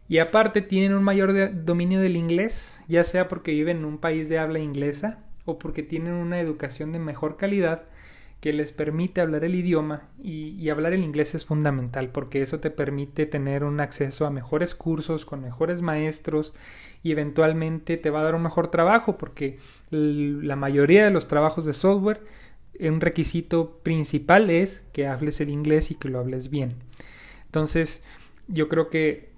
Y 0.07 0.19
aparte 0.19 0.61
tienen 0.61 0.93
un 0.93 1.03
mayor 1.03 1.65
dominio 1.65 2.03
del 2.03 2.19
inglés, 2.19 2.79
ya 2.89 3.05
sea 3.05 3.27
porque 3.27 3.53
viven 3.53 3.79
en 3.79 3.85
un 3.87 3.97
país 3.97 4.29
de 4.29 4.39
habla 4.39 4.59
inglesa 4.59 5.21
o 5.47 5.59
porque 5.59 5.83
tienen 5.83 6.13
una 6.13 6.41
educación 6.41 6.93
de 6.93 6.99
mejor 6.99 7.39
calidad 7.39 7.87
que 8.41 8.53
les 8.53 8.73
permite 8.73 9.21
hablar 9.21 9.45
el 9.45 9.55
idioma 9.55 10.09
y, 10.23 10.69
hablar 10.71 10.95
el 10.95 11.05
inglés 11.05 11.35
es 11.35 11.45
fundamental 11.45 12.09
porque 12.09 12.43
eso 12.43 12.59
te 12.59 12.71
permite 12.71 13.27
tener 13.27 13.65
un 13.65 13.81
acceso 13.81 14.25
a 14.27 14.31
mejores 14.31 14.75
cursos 14.75 15.27
con 15.27 15.43
mejores 15.43 15.83
maestros 15.83 16.55
y 17.03 17.13
eventualmente 17.13 17.97
te 17.97 18.11
va 18.11 18.21
a 18.21 18.25
dar 18.25 18.35
un 18.35 18.43
mejor 18.43 18.69
trabajo 18.69 19.19
porque 19.19 19.59
la 19.91 20.57
mayoría 20.57 21.05
de 21.05 21.11
los 21.11 21.29
trabajos 21.29 21.65
de 21.65 21.75
software 21.75 22.23
un 22.89 23.01
requisito 23.01 23.79
principal 23.83 24.49
es 24.49 24.83
que 24.93 25.07
hables 25.07 25.41
el 25.41 25.51
inglés 25.51 25.91
y 25.91 25.97
que 25.97 26.09
lo 26.09 26.19
hables 26.19 26.49
bien. 26.49 26.77
Entonces, 27.45 28.03
yo 28.49 28.69
creo 28.69 28.89
que 28.89 29.31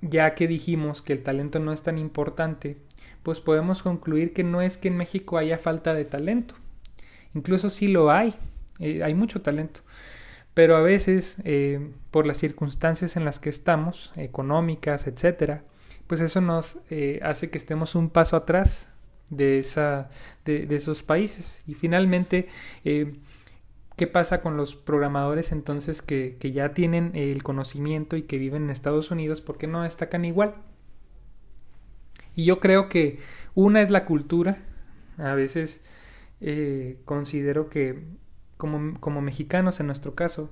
ya 0.00 0.34
que 0.34 0.48
dijimos 0.48 1.00
que 1.00 1.12
el 1.12 1.22
talento 1.22 1.60
no 1.60 1.72
es 1.72 1.82
tan 1.82 1.96
importante, 1.96 2.76
pues 3.22 3.40
podemos 3.40 3.82
concluir 3.82 4.32
que 4.32 4.42
no 4.42 4.62
es 4.62 4.76
que 4.76 4.88
en 4.88 4.96
México 4.96 5.38
haya 5.38 5.58
falta 5.58 5.94
de 5.94 6.04
talento, 6.04 6.56
Incluso 7.34 7.70
sí 7.70 7.88
lo 7.88 8.10
hay, 8.10 8.34
eh, 8.78 9.02
hay 9.02 9.14
mucho 9.14 9.42
talento. 9.42 9.80
Pero 10.54 10.76
a 10.76 10.82
veces, 10.82 11.38
eh, 11.44 11.90
por 12.10 12.26
las 12.26 12.38
circunstancias 12.38 13.16
en 13.16 13.24
las 13.24 13.38
que 13.38 13.48
estamos, 13.48 14.12
económicas, 14.16 15.06
etcétera, 15.06 15.64
pues 16.06 16.20
eso 16.20 16.40
nos 16.40 16.78
eh, 16.90 17.20
hace 17.22 17.48
que 17.48 17.56
estemos 17.56 17.94
un 17.94 18.10
paso 18.10 18.36
atrás 18.36 18.88
de, 19.30 19.58
esa, 19.58 20.10
de, 20.44 20.66
esos 20.70 21.02
países. 21.02 21.62
Y 21.66 21.72
finalmente, 21.72 22.48
¿qué 22.84 24.06
pasa 24.06 24.42
con 24.42 24.58
los 24.58 24.74
programadores 24.74 25.52
entonces 25.52 26.02
que, 26.02 26.36
que 26.38 26.52
ya 26.52 26.74
tienen 26.74 27.12
el 27.14 27.42
conocimiento 27.42 28.16
y 28.16 28.22
que 28.22 28.36
viven 28.36 28.64
en 28.64 28.70
Estados 28.70 29.10
Unidos? 29.10 29.40
¿Por 29.40 29.56
qué 29.56 29.66
no 29.66 29.82
destacan 29.82 30.26
igual? 30.26 30.56
Y 32.34 32.44
yo 32.44 32.60
creo 32.60 32.88
que 32.90 33.20
una 33.54 33.80
es 33.80 33.90
la 33.90 34.04
cultura. 34.04 34.58
A 35.18 35.34
veces 35.34 35.82
eh, 36.42 36.98
considero 37.04 37.68
que 37.68 38.04
como, 38.56 38.98
como 39.00 39.22
mexicanos 39.22 39.80
en 39.80 39.86
nuestro 39.86 40.14
caso, 40.14 40.50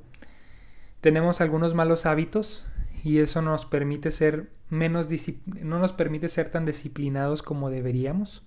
tenemos 1.01 1.41
algunos 1.41 1.75
malos 1.75 2.07
hábitos 2.07 2.65
y 3.03 3.19
eso 3.19 3.43
nos 3.43 3.67
permite 3.67 4.11
ser 4.11 4.51
menos 4.69 5.09
no 5.63 5.79
nos 5.79 5.93
permite 5.93 6.29
ser 6.29 6.51
tan 6.51 6.65
disciplinados 6.65 7.43
como 7.43 7.71
deberíamos 7.71 8.43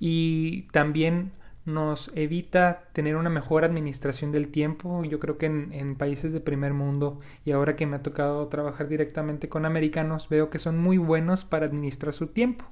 y 0.00 0.62
también 0.72 1.32
nos 1.66 2.12
evita 2.14 2.84
tener 2.92 3.16
una 3.16 3.28
mejor 3.28 3.64
administración 3.64 4.30
del 4.30 4.48
tiempo. 4.48 5.04
Yo 5.04 5.18
creo 5.18 5.36
que 5.36 5.46
en, 5.46 5.96
países 5.96 6.32
de 6.32 6.40
primer 6.40 6.72
mundo 6.72 7.20
y 7.44 7.50
ahora 7.50 7.74
que 7.74 7.86
me 7.86 7.96
ha 7.96 8.02
tocado 8.02 8.46
trabajar 8.46 8.88
directamente 8.88 9.48
con 9.48 9.66
americanos, 9.66 10.28
veo 10.28 10.48
que 10.48 10.60
son 10.60 10.78
muy 10.78 10.96
buenos 10.96 11.44
para 11.44 11.66
administrar 11.66 12.14
su 12.14 12.28
tiempo. 12.28 12.64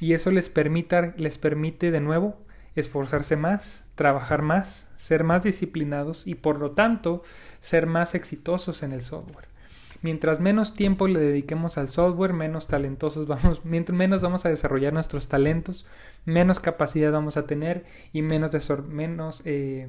Y 0.00 0.14
eso 0.14 0.30
les, 0.32 0.48
permita, 0.48 1.14
les 1.16 1.38
permite 1.38 1.90
de 1.92 2.00
nuevo 2.00 2.36
esforzarse 2.76 3.36
más, 3.36 3.82
trabajar 3.94 4.42
más, 4.42 4.86
ser 4.96 5.24
más 5.24 5.42
disciplinados 5.42 6.26
y 6.26 6.34
por 6.36 6.58
lo 6.58 6.72
tanto 6.72 7.22
ser 7.60 7.86
más 7.86 8.14
exitosos 8.14 8.82
en 8.82 8.92
el 8.92 9.00
software. 9.00 9.48
Mientras 10.02 10.40
menos 10.40 10.74
tiempo 10.74 11.08
le 11.08 11.18
dediquemos 11.18 11.78
al 11.78 11.88
software, 11.88 12.34
menos 12.34 12.68
talentosos 12.68 13.26
vamos, 13.26 13.64
mientras 13.64 13.96
menos 13.96 14.22
vamos 14.22 14.44
a 14.44 14.50
desarrollar 14.50 14.92
nuestros 14.92 15.26
talentos, 15.26 15.86
menos 16.26 16.60
capacidad 16.60 17.10
vamos 17.10 17.36
a 17.36 17.46
tener 17.46 17.84
y 18.12 18.22
menos, 18.22 18.52
menos 18.88 19.42
eh, 19.46 19.88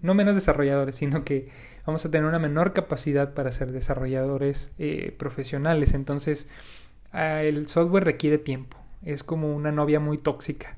no 0.00 0.14
menos 0.14 0.34
desarrolladores, 0.34 0.96
sino 0.96 1.24
que 1.24 1.50
vamos 1.86 2.04
a 2.04 2.10
tener 2.10 2.26
una 2.26 2.38
menor 2.38 2.72
capacidad 2.72 3.34
para 3.34 3.52
ser 3.52 3.70
desarrolladores 3.70 4.72
eh, 4.78 5.14
profesionales. 5.16 5.94
Entonces, 5.94 6.48
ah, 7.12 7.42
el 7.42 7.68
software 7.68 8.04
requiere 8.04 8.38
tiempo. 8.38 8.78
Es 9.04 9.22
como 9.22 9.54
una 9.54 9.70
novia 9.70 10.00
muy 10.00 10.18
tóxica 10.18 10.76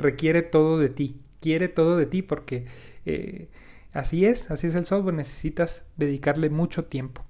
requiere 0.00 0.42
todo 0.42 0.78
de 0.78 0.88
ti, 0.88 1.20
quiere 1.40 1.68
todo 1.68 1.96
de 1.96 2.06
ti 2.06 2.22
porque 2.22 2.66
eh, 3.06 3.48
así 3.92 4.24
es, 4.24 4.50
así 4.50 4.66
es 4.66 4.74
el 4.74 4.86
software, 4.86 5.14
necesitas 5.14 5.84
dedicarle 5.96 6.50
mucho 6.50 6.84
tiempo. 6.84 7.24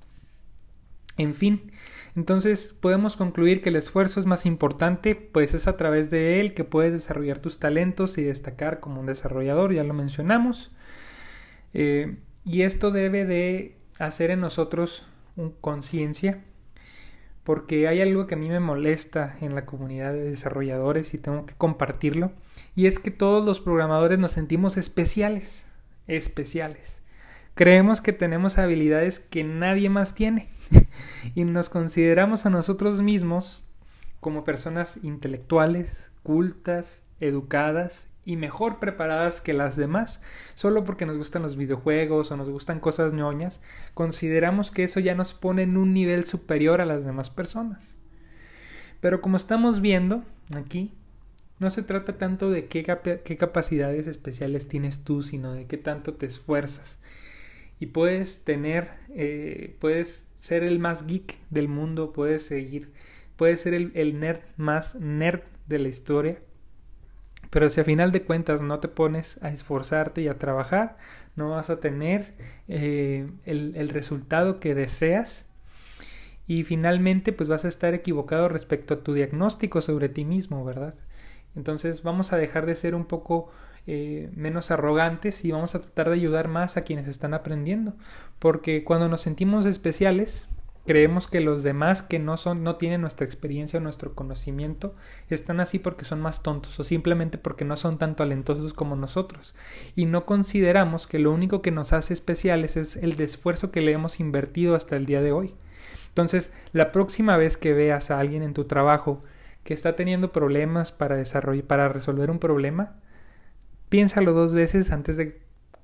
En 1.17 1.35
fin, 1.35 1.73
Entonces 2.17 2.75
podemos 2.81 3.17
concluir 3.17 3.63
que 3.63 3.69
el 3.69 3.77
esfuerzo 3.77 4.21
es 4.21 4.27
más 4.27 4.47
importante, 4.47 5.15
pues 5.15 5.55
es 5.55 5.69
a 5.69 5.77
través 5.77 6.11
de 6.11 6.41
él 6.41 6.55
que 6.55 6.65
puedes 6.65 6.93
desarrollar 6.93 7.39
tus 7.41 7.59
talentos 7.59 8.19
y 8.19 8.23
destacar 8.23 8.81
como 8.81 9.01
un 9.01 9.07
desarrollador, 9.07 9.73
ya 9.73 9.85
lo 9.85 9.95
mencionamos. 9.95 10.71
Eh, 11.75 12.17
y 12.45 12.63
esto 12.63 12.91
debe 12.91 13.27
de 13.27 13.77
hacer 13.99 14.31
en 14.31 14.41
nosotros 14.41 15.07
conciencia, 15.61 16.43
porque 17.45 17.89
hay 17.89 18.01
algo 18.01 18.27
que 18.27 18.35
a 18.35 18.39
mí 18.39 18.49
me 18.49 18.61
molesta 18.61 19.37
en 19.41 19.55
la 19.55 19.67
comunidad 19.67 20.13
de 20.13 20.23
desarrolladores 20.23 21.15
y 21.15 21.19
tengo 21.19 21.47
que 21.47 21.55
compartirlo, 21.55 22.33
y 22.75 22.87
es 22.87 22.99
que 22.99 23.11
todos 23.11 23.45
los 23.45 23.61
programadores 23.61 24.19
nos 24.19 24.33
sentimos 24.33 24.77
especiales, 24.77 25.67
especiales. 26.07 27.03
Creemos 27.55 28.01
que 28.01 28.13
tenemos 28.13 28.59
habilidades 28.59 29.21
que 29.21 29.45
nadie 29.45 29.91
más 29.91 30.15
tiene 30.15 30.49
y 31.35 31.45
nos 31.45 31.69
consideramos 31.69 32.47
a 32.47 32.51
nosotros 32.51 33.03
mismos 33.03 33.63
como 34.21 34.45
personas 34.45 34.99
intelectuales, 35.03 36.13
cultas, 36.23 37.03
educadas 37.21 38.07
y 38.25 38.37
mejor 38.37 38.79
preparadas 38.79 39.41
que 39.41 39.55
las 39.55 39.77
demás, 39.77 40.21
solo 40.55 40.85
porque 40.85 41.07
nos 41.07 41.17
gustan 41.17 41.43
los 41.43 41.57
videojuegos 41.57 42.31
o 42.31 42.37
nos 42.37 42.49
gustan 42.49 42.81
cosas 42.81 43.13
ñoñas, 43.13 43.61
consideramos 43.95 44.71
que 44.71 44.85
eso 44.85 45.01
ya 45.01 45.15
nos 45.15 45.35
pone 45.35 45.63
en 45.63 45.77
un 45.77 45.95
nivel 45.95 46.27
superior 46.27 46.81
a 46.81 46.87
las 46.87 47.05
demás 47.05 47.31
personas. 47.31 47.83
Pero 49.01 49.21
como 49.21 49.37
estamos 49.37 49.81
viendo 49.81 50.23
aquí, 50.57 50.93
no 51.61 51.71
se 51.71 51.83
trata 51.83 52.19
tanto 52.19 52.51
de 52.51 52.67
qué, 52.67 52.83
capacidades 52.83 54.09
especiales 54.09 54.67
tienes 54.67 55.05
tú, 55.05 55.23
sino 55.23 55.53
de 55.53 55.67
qué 55.67 55.77
tanto 55.77 56.15
te 56.15 56.27
esfuerzas. 56.27 56.99
Y 57.79 57.87
puedes 57.87 58.45
tener, 58.45 58.89
eh, 59.11 59.77
puedes 59.79 60.27
ser 60.39 60.65
el 60.65 60.79
más 60.81 61.07
geek 61.07 61.39
del 61.51 61.69
mundo, 61.69 62.13
puedes 62.13 62.43
seguir, 62.43 62.91
puedes 63.37 63.61
ser 63.61 63.75
el 63.75 64.19
nerd 64.19 64.41
más 64.57 64.97
nerd 64.97 65.43
de 65.69 65.79
la 65.79 65.89
historia, 65.89 66.39
pero 67.51 67.69
si 67.69 67.81
a 67.81 67.85
final 67.85 68.13
de 68.13 68.23
cuentas 68.23 68.63
no 68.63 68.81
te 68.81 68.89
pones 68.89 69.39
a 69.43 69.51
esforzarte 69.51 70.23
y 70.23 70.29
a 70.29 70.39
trabajar, 70.39 70.97
no 71.37 71.51
vas 71.51 71.69
a 71.69 71.81
tener 71.81 72.35
eh, 72.69 73.27
el 73.45 73.89
resultado 73.89 74.61
que 74.61 74.75
deseas 74.75 75.47
y 76.47 76.65
finalmente 76.65 77.33
pues 77.33 77.49
vas 77.49 77.65
a 77.65 77.69
estar 77.69 77.95
equivocado 77.95 78.49
respecto 78.49 78.95
a 78.95 79.05
tu 79.05 79.15
diagnóstico 79.15 79.81
sobre 79.81 80.09
ti 80.09 80.25
mismo, 80.25 80.65
¿verdad? 80.65 80.95
Entonces 81.57 82.03
vamos 82.03 82.33
a 82.33 82.37
dejar 82.37 82.67
de 82.67 82.77
ser 82.77 82.95
un 82.95 83.05
poco 83.05 83.51
eh, 83.87 84.31
menos 84.35 84.71
arrogantes 84.71 85.45
y 85.45 85.53
vamos 85.53 85.75
a 85.75 85.81
tratar 85.81 86.09
de 86.11 86.17
ayudar 86.17 86.49
más 86.49 86.77
a 86.77 86.83
quienes 86.83 87.09
están 87.09 87.35
aprendiendo, 87.35 87.95
porque 88.39 88.85
cuando 88.85 89.09
nos 89.09 89.23
sentimos 89.23 89.67
especiales, 89.67 90.47
Creemos 90.87 91.29
que 91.29 91.41
los 91.41 91.63
demás 91.63 92.03
que 92.03 92.19
no 92.19 92.37
son, 92.37 92.65
no 92.65 92.77
tienen 92.77 93.03
nuestra 93.03 93.27
experiencia 93.27 93.79
o 93.79 93.83
nuestro 93.83 94.15
conocimiento, 94.15 94.95
están 95.29 95.61
así 95.61 95.79
porque 95.79 96.07
son 96.07 96.21
más 96.21 96.43
tontos 96.43 96.81
o 96.81 96.85
simplemente 96.85 97.39
porque 97.39 97.67
no 97.67 97.77
son 97.77 97.99
tan 97.99 98.17
talentosos 98.17 98.73
como 98.73 98.97
nosotros. 98.97 99.55
Y 99.95 100.07
no 100.07 100.25
consideramos 100.25 101.07
que 101.07 101.19
lo 101.19 101.33
único 101.33 101.61
que 101.61 101.71
nos 101.71 101.93
hace 101.93 102.15
especiales 102.15 102.77
es 102.77 102.97
el 102.97 103.21
esfuerzo 103.21 103.71
que 103.71 103.83
le 103.83 103.93
hemos 103.93 104.21
invertido 104.21 104.75
hasta 104.75 104.97
el 104.97 105.07
día 105.07 105.21
de 105.21 105.33
hoy. 105.33 105.55
Entonces, 106.09 106.51
la 106.73 106.93
próxima 106.93 107.37
vez 107.37 107.57
que 107.57 107.75
veas 107.75 108.11
a 108.11 108.19
alguien 108.19 108.43
en 108.43 108.55
tu 108.55 108.65
trabajo 108.65 109.21
que 109.71 109.75
está 109.75 109.95
teniendo 109.95 110.33
problemas 110.33 110.91
para 110.91 111.15
desarrollar, 111.15 111.65
para 111.65 111.89
resolver 111.89 112.29
un 112.33 112.41
problema, 112.41 112.97
piénsalo 113.89 114.33
dos 114.33 114.53
veces 114.53 114.91
antes 114.91 115.17
de 115.17 115.39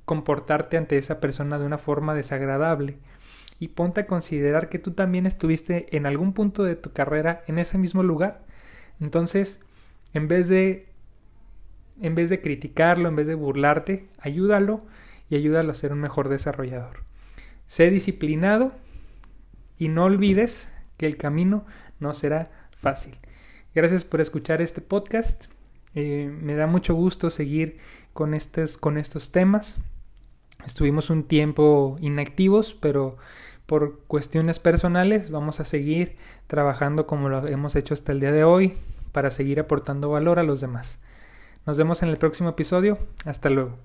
comportarte 0.05 0.77
ante 0.77 0.99
esa 0.99 1.21
persona 1.21 1.57
de 1.57 1.67
una 1.67 1.79
forma 1.79 2.13
desagradable 2.13 2.99
y 3.61 3.69
ponte 3.69 4.01
a 4.01 4.07
considerar 4.09 4.69
que 4.69 4.81
tú 4.81 4.91
también 4.91 5.25
estuviste 5.25 5.87
en 5.97 6.05
algún 6.05 6.33
punto 6.33 6.65
de 6.65 6.75
tu 6.75 6.91
carrera 6.91 7.43
en 7.47 7.61
ese 7.61 7.79
mismo 7.79 8.03
lugar. 8.03 8.43
Entonces, 8.99 9.61
en 10.15 10.27
vez 10.27 10.49
de 10.49 10.89
en 12.01 12.17
vez 12.17 12.29
de 12.29 12.41
criticarlo, 12.41 13.09
en 13.09 13.15
vez 13.15 13.29
de 13.29 13.37
burlarte, 13.37 14.09
ayúdalo 14.19 14.85
y 15.31 15.37
ayúdalo 15.37 15.71
a 15.71 15.77
ser 15.77 15.93
un 15.93 16.01
mejor 16.01 16.29
desarrollador. 16.29 17.05
Sé 17.69 17.89
disciplinado 17.91 18.73
y 19.79 19.91
no 19.91 20.07
olvides 20.07 20.73
que 20.97 21.07
el 21.07 21.17
camino 21.17 21.65
no 22.01 22.15
será 22.15 22.51
fácil. 22.81 23.17
Gracias 23.77 24.07
por 24.07 24.23
escuchar 24.23 24.63
este 24.63 24.81
podcast. 24.81 25.45
Eh, 25.95 26.35
me 26.41 26.55
da 26.55 26.67
mucho 26.67 26.95
gusto 26.95 27.29
seguir 27.29 27.77
con 28.15 28.33
estos, 28.33 28.79
con 28.79 28.97
estos 28.97 29.33
temas. 29.33 29.77
Estuvimos 30.65 31.11
un 31.11 31.25
tiempo 31.25 31.99
inactivos, 32.01 32.73
pero 32.73 33.19
por 33.67 34.01
cuestiones 34.07 34.61
personales 34.61 35.31
vamos 35.31 35.61
a 35.61 35.67
seguir 35.67 36.17
trabajando 36.47 37.07
como 37.07 37.29
lo 37.29 37.47
hemos 37.49 37.77
hecho 37.77 37.93
hasta 37.93 38.13
el 38.13 38.21
día 38.21 38.33
de 38.33 38.45
hoy 38.45 38.79
para 39.13 39.31
seguir 39.31 39.61
aportando 39.61 40.09
valor 40.09 40.39
a 40.39 40.43
los 40.43 40.63
demás. 40.63 40.99
Nos 41.67 41.77
vemos 41.77 42.03
en 42.03 42.09
el 42.09 42.17
próximo 42.17 42.49
episodio. 42.49 42.97
Hasta 43.27 43.51
luego. 43.51 43.77